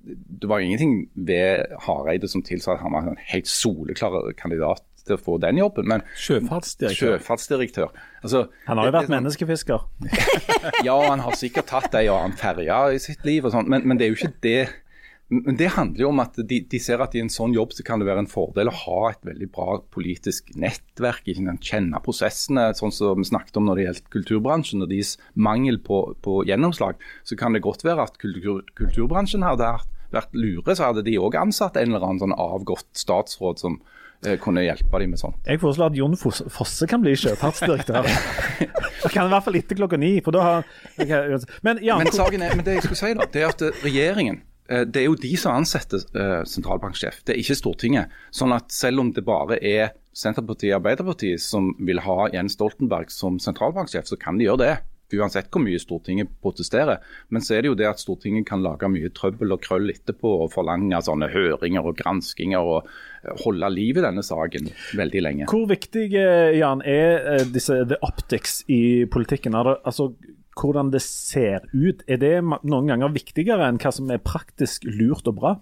[0.05, 5.17] Det var ingenting ved Hareide som tilsa at han var en helt soleklar kandidat til
[5.17, 5.87] å få den jobben.
[5.89, 7.17] Men sjøfartsdirektør.
[7.19, 7.93] sjøfartsdirektør.
[8.23, 9.85] Altså, han har jo vært menneskefisker.
[10.87, 13.85] ja, han har sikkert tatt ei og annen ferje i sitt liv, og sånt, men,
[13.85, 14.59] men det er jo ikke det
[15.27, 17.83] men Det handler jo om at de, de, ser at i en sånn jobb så
[17.85, 21.25] kan det være en fordel å ha et veldig bra politisk nettverk.
[21.25, 25.81] Ikke Kjenne prosessene, sånn som vi snakket om når det gjelder kulturbransjen og deres mangel
[25.81, 27.01] på, på, gjennomslag.
[27.25, 29.73] Så kan det godt være at kultur, kulturbransjen hadde
[30.13, 33.81] vært lure, så hadde de òg ansatt en eller annen sånn avgått statsråd som
[34.21, 35.41] eh, kunne hjelpe dem med sånt.
[35.49, 38.05] Jeg foreslår at Jon Fosse kan bli sjøfartsdirektør.
[38.05, 40.19] Det kan i hvert fall etter klokka ni.
[40.21, 40.73] for da har...
[41.65, 44.45] Men, ja, men, saken er, men det jeg skulle si da, det er at regjeringen
[44.45, 48.17] Eh, det er jo de som ansetter uh, sentralbanksjef, det er ikke Stortinget.
[48.33, 53.11] Sånn at selv om det bare er Senterpartiet og Arbeiderpartiet som vil ha Jens Stoltenberg
[53.11, 54.75] som sentralbanksjef, så kan de gjøre det.
[55.13, 57.03] Uansett hvor mye Stortinget protesterer.
[57.29, 60.31] Men så er det jo det at Stortinget kan lage mye trøbbel og krøll etterpå
[60.45, 65.49] og forlange sånne høringer og granskinger og eh, holde liv i denne saken veldig lenge.
[65.51, 69.53] Hvor viktig Jan, er disse the optics i politikken?
[69.55, 70.13] Altså,
[70.55, 75.27] hvordan det ser ut, er det noen ganger viktigere enn hva som er praktisk lurt
[75.27, 75.55] og bra?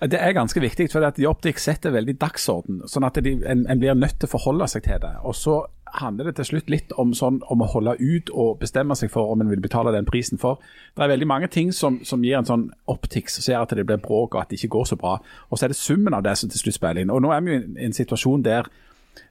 [0.00, 2.80] Det er ganske viktig, for at Jobdik setter veldig dagsorden.
[2.88, 5.12] sånn at de, en, en, blir nødt til å forholde seg til det.
[5.28, 5.58] Og Så
[6.00, 9.28] handler det til slutt litt om, sånn, om å holde ut og bestemme seg for
[9.32, 10.62] om en vil betale den prisen for.
[10.96, 13.84] Det er veldig mange ting som, som gir en sånn optikk som ser at det
[13.84, 15.18] blir bråk og at det ikke går så bra.
[15.50, 17.12] Og Så er det summen av det som til slutt spiller inn.
[17.12, 18.70] Og Nå er vi jo i en situasjon der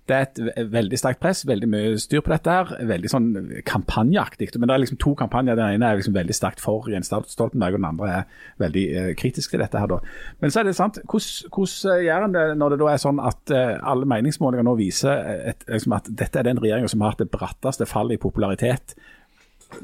[0.10, 2.50] det er et veldig sterkt press, veldig mye styr på dette.
[2.50, 3.28] her, Veldig sånn
[3.68, 4.50] kampanjeaktig.
[4.58, 5.58] Men det er liksom to kampanjer.
[5.60, 8.24] Den ene er liksom veldig sterkt for Jens Stoltenberg, og den andre er
[8.64, 9.78] veldig eh, kritisk til dette.
[9.80, 10.00] her da.
[10.42, 13.22] Men så er det sant, hvordan, hvordan gjør en det når det da er sånn
[13.22, 17.14] at eh, alle meningsmålinger nå viser et, liksom at dette er den regjeringa som har
[17.14, 18.98] hatt det bratteste fallet i popularitet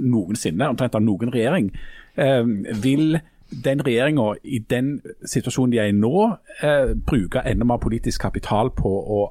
[0.02, 1.70] noensinne, omtrent av noen regjering.
[2.18, 2.42] Eh,
[2.82, 3.20] vil
[3.50, 6.28] den regjeringa i den situasjonen de er i nå,
[6.66, 9.26] eh, bruke enda mer politisk kapital på å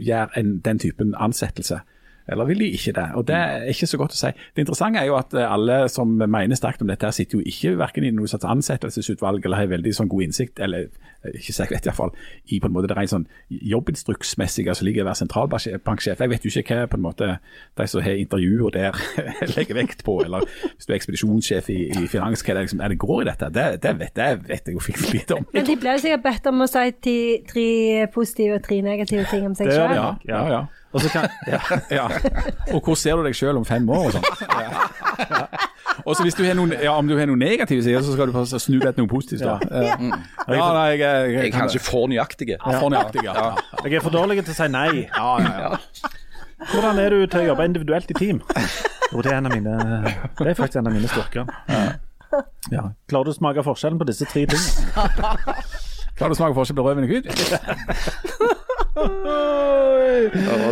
[0.00, 1.80] gjør en, den typen ansettelse.
[2.30, 3.06] Eller vil de ikke det?
[3.14, 4.30] Og Det er ikke så godt å si.
[4.54, 7.76] Det interessante er jo at eh, alle som mener sterkt om dette, sitter jo ikke
[7.80, 10.86] verken i noe slags ansettelsesutvalg eller har veldig sånn god innsikt, eller
[11.28, 12.12] ikke så jeg vet iallfall,
[12.48, 16.22] i på en måte det rent sånn jobbinstruksmessige som ligger å være sentralbanksjef.
[16.22, 17.28] Jeg vet jo ikke hva på en måte
[17.76, 19.00] de som har intervjuer der
[19.56, 22.94] legger vekt på, eller hvis du er ekspedisjonssjef i, i finans, hva det liksom, er
[22.94, 23.52] det går i dette?
[23.54, 25.48] Det, det, vet, det vet, jeg jo fint lite om.
[25.52, 26.86] Men de ble jo sikkert bedt om å si
[27.50, 27.70] tre
[28.14, 29.96] positive og tre negative ting om seg sjøl.
[29.98, 30.66] Ja, ja, ja.
[30.90, 31.60] Og, kan, ja,
[31.94, 32.06] ja.
[32.74, 34.08] og hvor ser du deg selv om fem år?
[34.08, 34.24] Og sånn.
[34.58, 35.68] Ja.
[36.04, 38.32] Og så hvis du har noen, ja, Om du har noen negative sider, så skal
[38.32, 39.44] du snu det til noe positivt.
[39.44, 39.58] da.
[40.50, 42.52] Ja, nei, jeg, er kanskje for nøyaktig.
[42.54, 42.94] Ja, for
[43.24, 43.46] ja.
[43.84, 44.90] Jeg er for dårlig til å si nei.
[45.06, 46.12] Ja, ja, ja.
[46.70, 48.42] Hvordan er du til å jobbe individuelt i team?
[49.10, 49.74] Jo, det er, en av mine,
[50.38, 51.48] det er faktisk en av mine styrker.
[52.70, 52.84] Ja.
[53.10, 54.94] Klarer du å smake forskjellen på disse tre tingene?
[56.14, 57.26] Klarer du å smake forskjell på rødvin og hvit?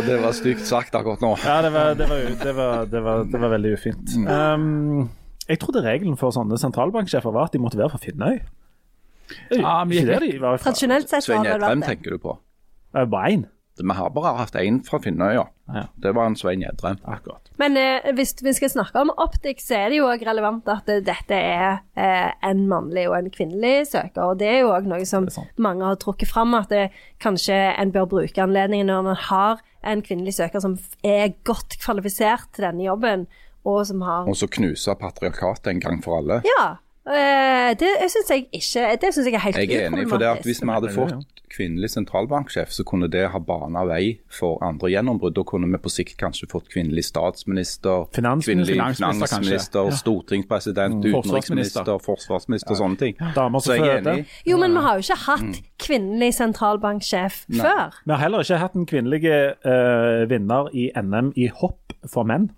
[0.05, 1.33] Det var stygt sagt akkurat nå.
[1.43, 4.15] Ja, det var, det var, det var, det var, det var veldig ufint.
[4.29, 5.09] Um,
[5.49, 8.39] jeg trodde regelen for sånne sentralbanksjefer var at de måtte være fra Finnøy.
[9.51, 10.73] Ja, men gikk det i hvert fall.
[10.73, 11.95] Tradisjonelt sett Svein har det Gjedrem vært det.
[11.95, 12.37] tenker du på.
[12.95, 13.47] Eh, Bare én?
[13.79, 15.33] Vi har bare hatt én fra Finnøya.
[15.39, 15.45] ja.
[15.69, 15.83] Ja.
[16.01, 16.97] Det var en Svein Gjedrem.
[17.05, 17.45] Akkurat.
[17.61, 20.89] Men eh, hvis vi skal snakke om optikk, så er det jo òg relevant at
[20.89, 24.31] eh, dette er eh, en mannlig og en kvinnelig søker.
[24.33, 26.89] Og det er jo òg noe som Det er mange har trukket fram, at det,
[27.21, 30.75] kanskje en bør bruke anledningen når man har en kvinnelig søker som
[31.05, 33.27] er godt kvalifisert til denne jobben,
[33.63, 36.41] og som har Og så knuse patriarkatet en gang for alle.
[36.57, 36.79] Ja.
[37.07, 40.27] Eh, det syns jeg ikke Det synes jeg er helt Jeg er enig, for det
[40.27, 44.91] at hvis vi hadde fått kvinnelig sentralbanksjef, så kunne det ha bana vei for andre
[44.91, 45.33] gjennombrudd.
[45.33, 49.89] Da kunne vi på sikt kanskje fått kvinnelig statsminister, kvinnelig finansminister, finansminister.
[49.89, 49.95] Ja.
[49.97, 51.25] stortingspresident, Forsvarsminister.
[51.25, 53.17] utenriksminister, forsvarsminister, sånne ting.
[53.35, 54.13] Damer Så som jeg er føder.
[54.13, 54.37] enig.
[54.45, 57.97] Jo, men vi har jo ikke hatt kvinnelig sentralbanksjef før.
[58.05, 59.25] Vi har heller ikke hatt en kvinnelig
[59.65, 62.51] uh, vinner i NM i hopp for menn.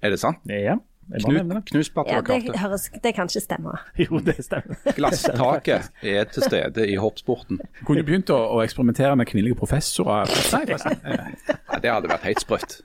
[0.00, 0.40] Er det sant?
[0.48, 0.78] Ja,
[1.12, 2.04] jeg bare nevner Knus, det.
[2.06, 3.76] Ja, det, det kan ikke stemme.
[4.04, 4.80] Jo, det stemmer.
[4.96, 7.60] Glasstaket er til stede i hoppsporten.
[7.86, 10.30] kunne begynt å, å eksperimentere med kvinnelige professorer.
[11.70, 12.80] Ja, det hadde vært helt sprøtt.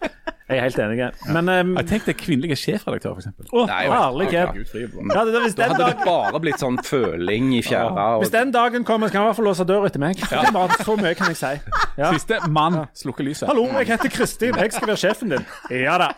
[0.45, 1.05] Jeg er helt enig.
[1.33, 3.47] Men um, Jeg tenkte kvinnelige sjefredaktør, f.eks.
[3.49, 4.59] å, Nei, jeg herlig Ja, grep.
[4.59, 4.83] Gud fri.
[4.85, 8.03] Ja, det, hvis, Da hadde hadde det bare blitt sånn føling i fjæra.
[8.21, 10.21] hvis den dagen kommer, så kan jeg i hvert fall låse døra etter meg.
[10.21, 11.79] Det er bare Så mye kan jeg si.
[11.97, 12.11] Ja.
[12.13, 13.47] Siste mann slukker lyset.
[13.49, 14.53] Hallo, jeg heter Kristin.
[14.61, 15.49] Jeg skal være sjefen din.
[15.73, 16.11] Ja da.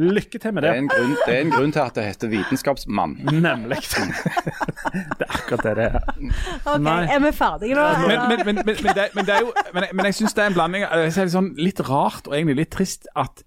[0.00, 0.78] Lykke til med det, det.
[0.78, 3.16] er en grunn, det er en grunn til at det heter vitenskapsmann.
[3.30, 3.78] Nemlig.
[5.18, 5.98] Det er akkurat det det er.
[6.64, 7.02] Ok, Nei.
[7.14, 7.84] Er vi ferdige nå?
[8.08, 10.42] Men, men, men, men, men, det, men det er jo Men, men jeg syns det
[10.42, 13.44] er en blanding Jeg ser det sånn litt rart og egentlig litt trist at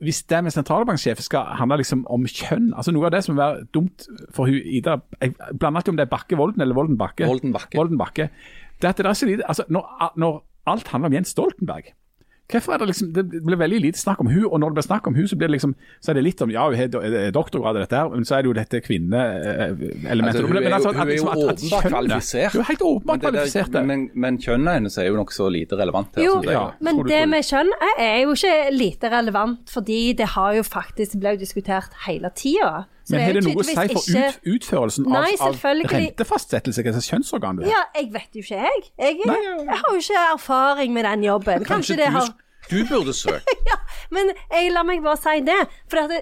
[0.00, 3.42] hvis det med sentralbanksjef skal handle liksom om kjønn altså Noe av det som vil
[3.42, 4.06] være dumt
[4.36, 7.28] for hun Ida Jeg blander alltid om det er Bakke Volden eller Volden Bakke.
[7.28, 7.76] Volden Bakke.
[7.76, 8.30] Volden Bakke.
[8.80, 10.40] Det at det er så lite altså når, når
[10.72, 11.92] alt handler om Jens Stoltenberg
[12.50, 14.86] Hvorfor er det liksom Det blir veldig lite snakk om hun, og når det blir
[14.88, 17.06] snakk om hun, så blir det liksom Så er det litt om Ja, hun har
[17.10, 20.10] eh, doktorgrad i dette her, men så er det jo dette kvinneelementet.
[20.10, 20.70] Altså, hun er
[21.00, 22.52] hun er jo åpenbart kvalifisert.
[22.54, 23.72] Hun er helt åpenbart kvalifisert.
[23.72, 26.24] Men, men, men kjønnet hennes er jo nokså lite relevant her.
[26.26, 26.54] Jo, jeg.
[26.56, 26.66] ja.
[26.80, 31.18] men du det med kjønn er- jo ikke lite relevant, fordi det har jo faktisk
[31.20, 32.84] ble diskutert hele tida.
[33.08, 35.90] Men har det noe å si for ikke- ut, utførelsen av, Nei, av selvfølgelig.
[35.90, 36.82] rentefastsettelse?
[36.82, 37.72] Slags kjønnsorgan du er?
[37.72, 38.82] Ja, jeg vet jo ikke, jeg.
[38.98, 41.64] Jeg, Nei, ja, ja, jeg, har jo ikke erfaring med den jobben.
[41.64, 42.28] Kanskje, det du, har
[42.70, 43.54] du burde søke.
[43.70, 43.76] ja,
[44.14, 45.58] men jeg, la meg bare si det.
[45.90, 46.20] For det,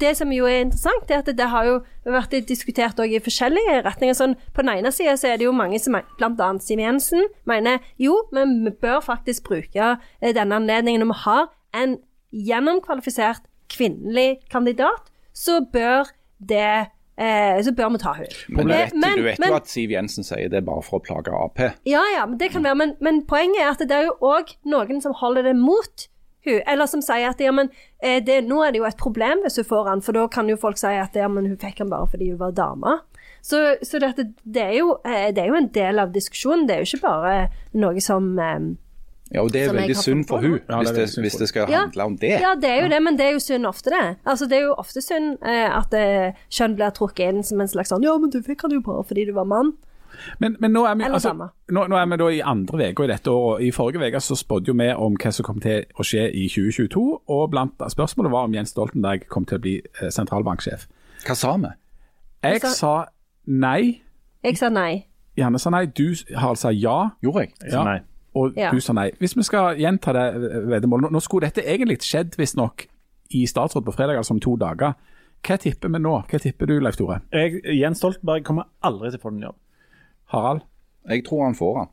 [0.00, 4.16] det som jo er interessant, er at det har jo vært diskutert i forskjellige retninger.
[4.18, 6.50] Sånn, på den ene sida så er det jo mange som, bl.a.
[6.62, 11.48] Siv Jensen, mener jo, men vi bør faktisk bruke eh, denne anledningen når vi har
[11.82, 11.96] en
[12.32, 15.08] gjennomkvalifisert kvinnelig kandidat,
[15.42, 16.10] så bør
[16.52, 16.66] det
[17.18, 18.38] eh, så bør vi ta henne.
[18.48, 20.98] Men Eh, vet, men- du vet men- jo at Siv Jensen sier det bare for
[21.00, 21.58] å plage Ap.
[21.86, 22.74] ja, ja, men det kan være.
[22.76, 26.08] Men, men poenget er at det er jo òg noen som holder det mot
[26.44, 27.68] hun, eller som sier at ja, men,
[28.02, 30.48] eh, det, nå er det jo et problem hvis hun får han, for da kan
[30.50, 32.96] jo folk si at ja, men hun fikk han bare fordi hun var dame.
[33.42, 36.66] Så, så dette, det, er jo, det er jo en del av diskusjonen.
[36.66, 38.58] Det er jo ikke bare noe som eh,
[39.34, 40.58] Ja, og det er veldig synd for hun.
[40.68, 41.78] Ja, det hvis, det, hvis det skal Ja.
[41.86, 42.34] handle om det.
[42.40, 44.16] Ja, det er jo det, men det er jo synd ofte, det.
[44.26, 47.68] Altså, det er jo ofte synd eh, at eh, kjønn blir trukket inn som en
[47.68, 49.72] slags sånn Ja, men du fikk han jo bare fordi du var mann.
[50.38, 51.32] Men, men nå, er vi, altså,
[51.72, 53.62] nå, nå er vi da i andre uka i dette året.
[53.64, 57.06] I forrige uke så spådde vi om hva som kom til å skje i 2022.
[57.32, 60.84] Og blant spørsmålet var om Jens Stoltenberg kom til å bli eh, sentralbanksjef.
[61.26, 61.72] Hva sa vi?
[62.44, 62.92] Jeg sa
[63.46, 64.02] nei.
[64.44, 65.06] Jeg sa nei.
[65.38, 65.86] Janne sa nei.
[65.86, 66.98] Du Harald, sa ja.
[67.24, 67.54] Gjorde jeg?
[67.72, 68.00] sa Nei.
[68.34, 68.70] Og Ja.
[68.70, 69.10] du sa nei.
[69.20, 70.26] Hvis vi skal gjenta det
[70.70, 72.86] veddemålet Nå, nå skulle dette egentlig skjedd visstnok
[73.34, 74.94] i statsråd på fredag, altså om to dager.
[75.42, 76.14] Hva tipper vi nå?
[76.30, 77.20] Hva tipper du, Leif Tore?
[77.32, 79.56] Jeg, Jens Stoltenberg kommer aldri til å få den jobb.
[80.32, 80.62] Harald?
[81.08, 81.88] Jeg tror han får den.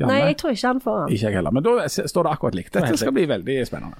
[0.00, 0.12] Janne?
[0.12, 1.14] Nei, jeg tror ikke han får den.
[1.14, 1.50] Ikke jeg heller.
[1.52, 2.72] Men da står det akkurat likt.
[2.74, 3.96] Dette skal bli veldig spennende.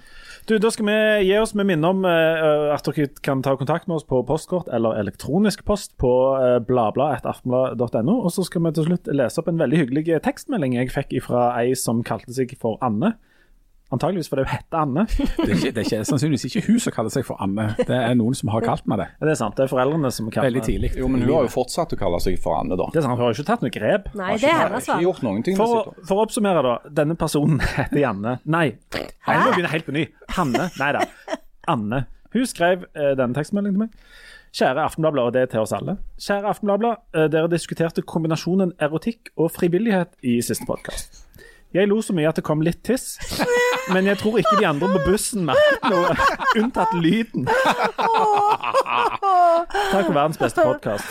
[0.46, 0.96] Du, Da skal vi
[1.28, 4.68] gi oss med minne om uh, at dere kan ta kontakt med oss på postkort
[4.72, 8.18] eller elektronisk post på uh, bladblad.aftenblad.no.
[8.22, 11.50] Og så skal vi til slutt lese opp en veldig hyggelig tekstmelding jeg fikk fra
[11.58, 13.16] ei som kalte seg for Anne.
[13.94, 15.04] Antageligvis fordi hun heter Anne.
[15.08, 17.70] Det er, ikke, det er ikke, sannsynligvis ikke hun som kaller seg for Anne.
[17.78, 19.06] Det er noen som har kalt meg det.
[19.14, 20.90] Ja, Det er sant, det er foreldrene som kaller Veldig tidlig.
[21.00, 22.90] Jo, men hun har jo fortsatt å kalle seg for Anne, da.
[22.92, 24.10] Det er sant, Hun har jo ikke tatt noe grep.
[24.18, 26.76] Nei, det er hennes ting For, for å oppsummere, da.
[27.00, 28.38] Denne personen heter Janne.
[28.44, 28.66] Nei,
[28.98, 30.08] jeg må begynne helt på ny.
[30.36, 30.68] Hanne.
[30.76, 31.04] Nei da.
[31.72, 32.04] Anne.
[32.36, 34.26] Hun skrev eh, denne tekstmeldingen til meg.
[34.58, 35.98] Kjære Aftenbladet, og det er til oss alle.
[36.20, 41.24] Kjære Aftenbladet, eh, dere diskuterte kombinasjonen erotikk og frivillighet i siste podkast.
[41.76, 43.18] Jeg lo så mye at det kom litt tiss,
[43.92, 46.14] men jeg tror ikke de andre på bussen merket noe,
[46.56, 47.44] unntatt lyden.
[49.92, 51.04] Takk for verdens beste podkast.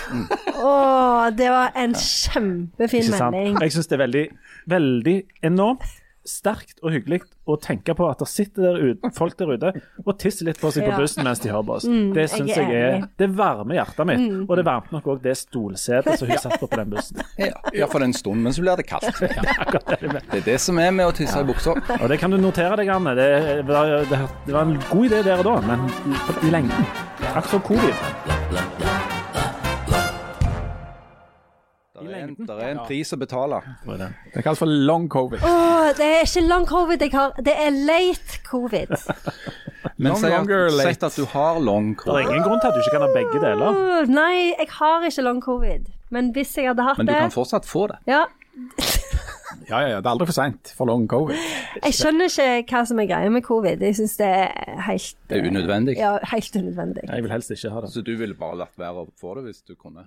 [0.58, 0.72] Å,
[1.38, 3.62] det var en kjempefin melding.
[3.68, 4.26] Jeg syns det er veldig,
[4.74, 5.16] veldig
[5.52, 5.86] enormt
[6.28, 9.72] sterkt og hyggelig å tenke på at det sitter der ute, folk der ute
[10.04, 11.88] og tisser litt på seg på bussen mens de hører på oss.
[11.88, 13.06] det Mm, jeg syns er jeg er.
[13.18, 16.68] Det varmer hjertet mitt, og det varmet nok òg det stolsetet som hun satt på
[16.68, 17.24] på den bussen.
[17.48, 19.08] Ja, ja, for en stund, men så blir det kaldt.
[19.22, 20.20] Det er.
[20.32, 21.78] Det er det som er med å tisse i buksa.
[21.98, 23.14] Og det kan du notere deg, Anne.
[23.18, 23.30] Det
[23.68, 25.88] var, det, det var en god idé der og da, men
[26.44, 26.90] i lengden.
[27.32, 27.96] Akkurat som covid.
[31.98, 33.58] Det er en, der er en pris å betale.
[33.88, 35.42] Det kalles for long covid.
[35.42, 38.94] Åh, det er ikke long covid jeg har, det er late covid.
[39.98, 41.06] Men Long si longer at, late.
[41.10, 42.20] at du har long covid.
[42.20, 43.80] Det er ingen grunn til at du ikke kan ha begge deler.
[44.14, 45.88] Nei, jeg har ikke long covid.
[46.14, 47.98] Men hvis jeg hadde hatt det Men du det kan fortsatt få det.
[48.08, 48.26] Ja,
[49.68, 51.36] Ja, ja, ja, det er aldri for seint for long covid.
[51.84, 53.82] jeg skjønner ikke hva som er greia med covid.
[53.84, 55.98] Jeg syns det er helt Det er unødvendig.
[56.00, 57.04] Ja, helt unødvendig.
[57.10, 57.92] Jeg vil helst ikke ha det.
[57.94, 60.06] Så du ville bare latt være å få det hvis du kunne?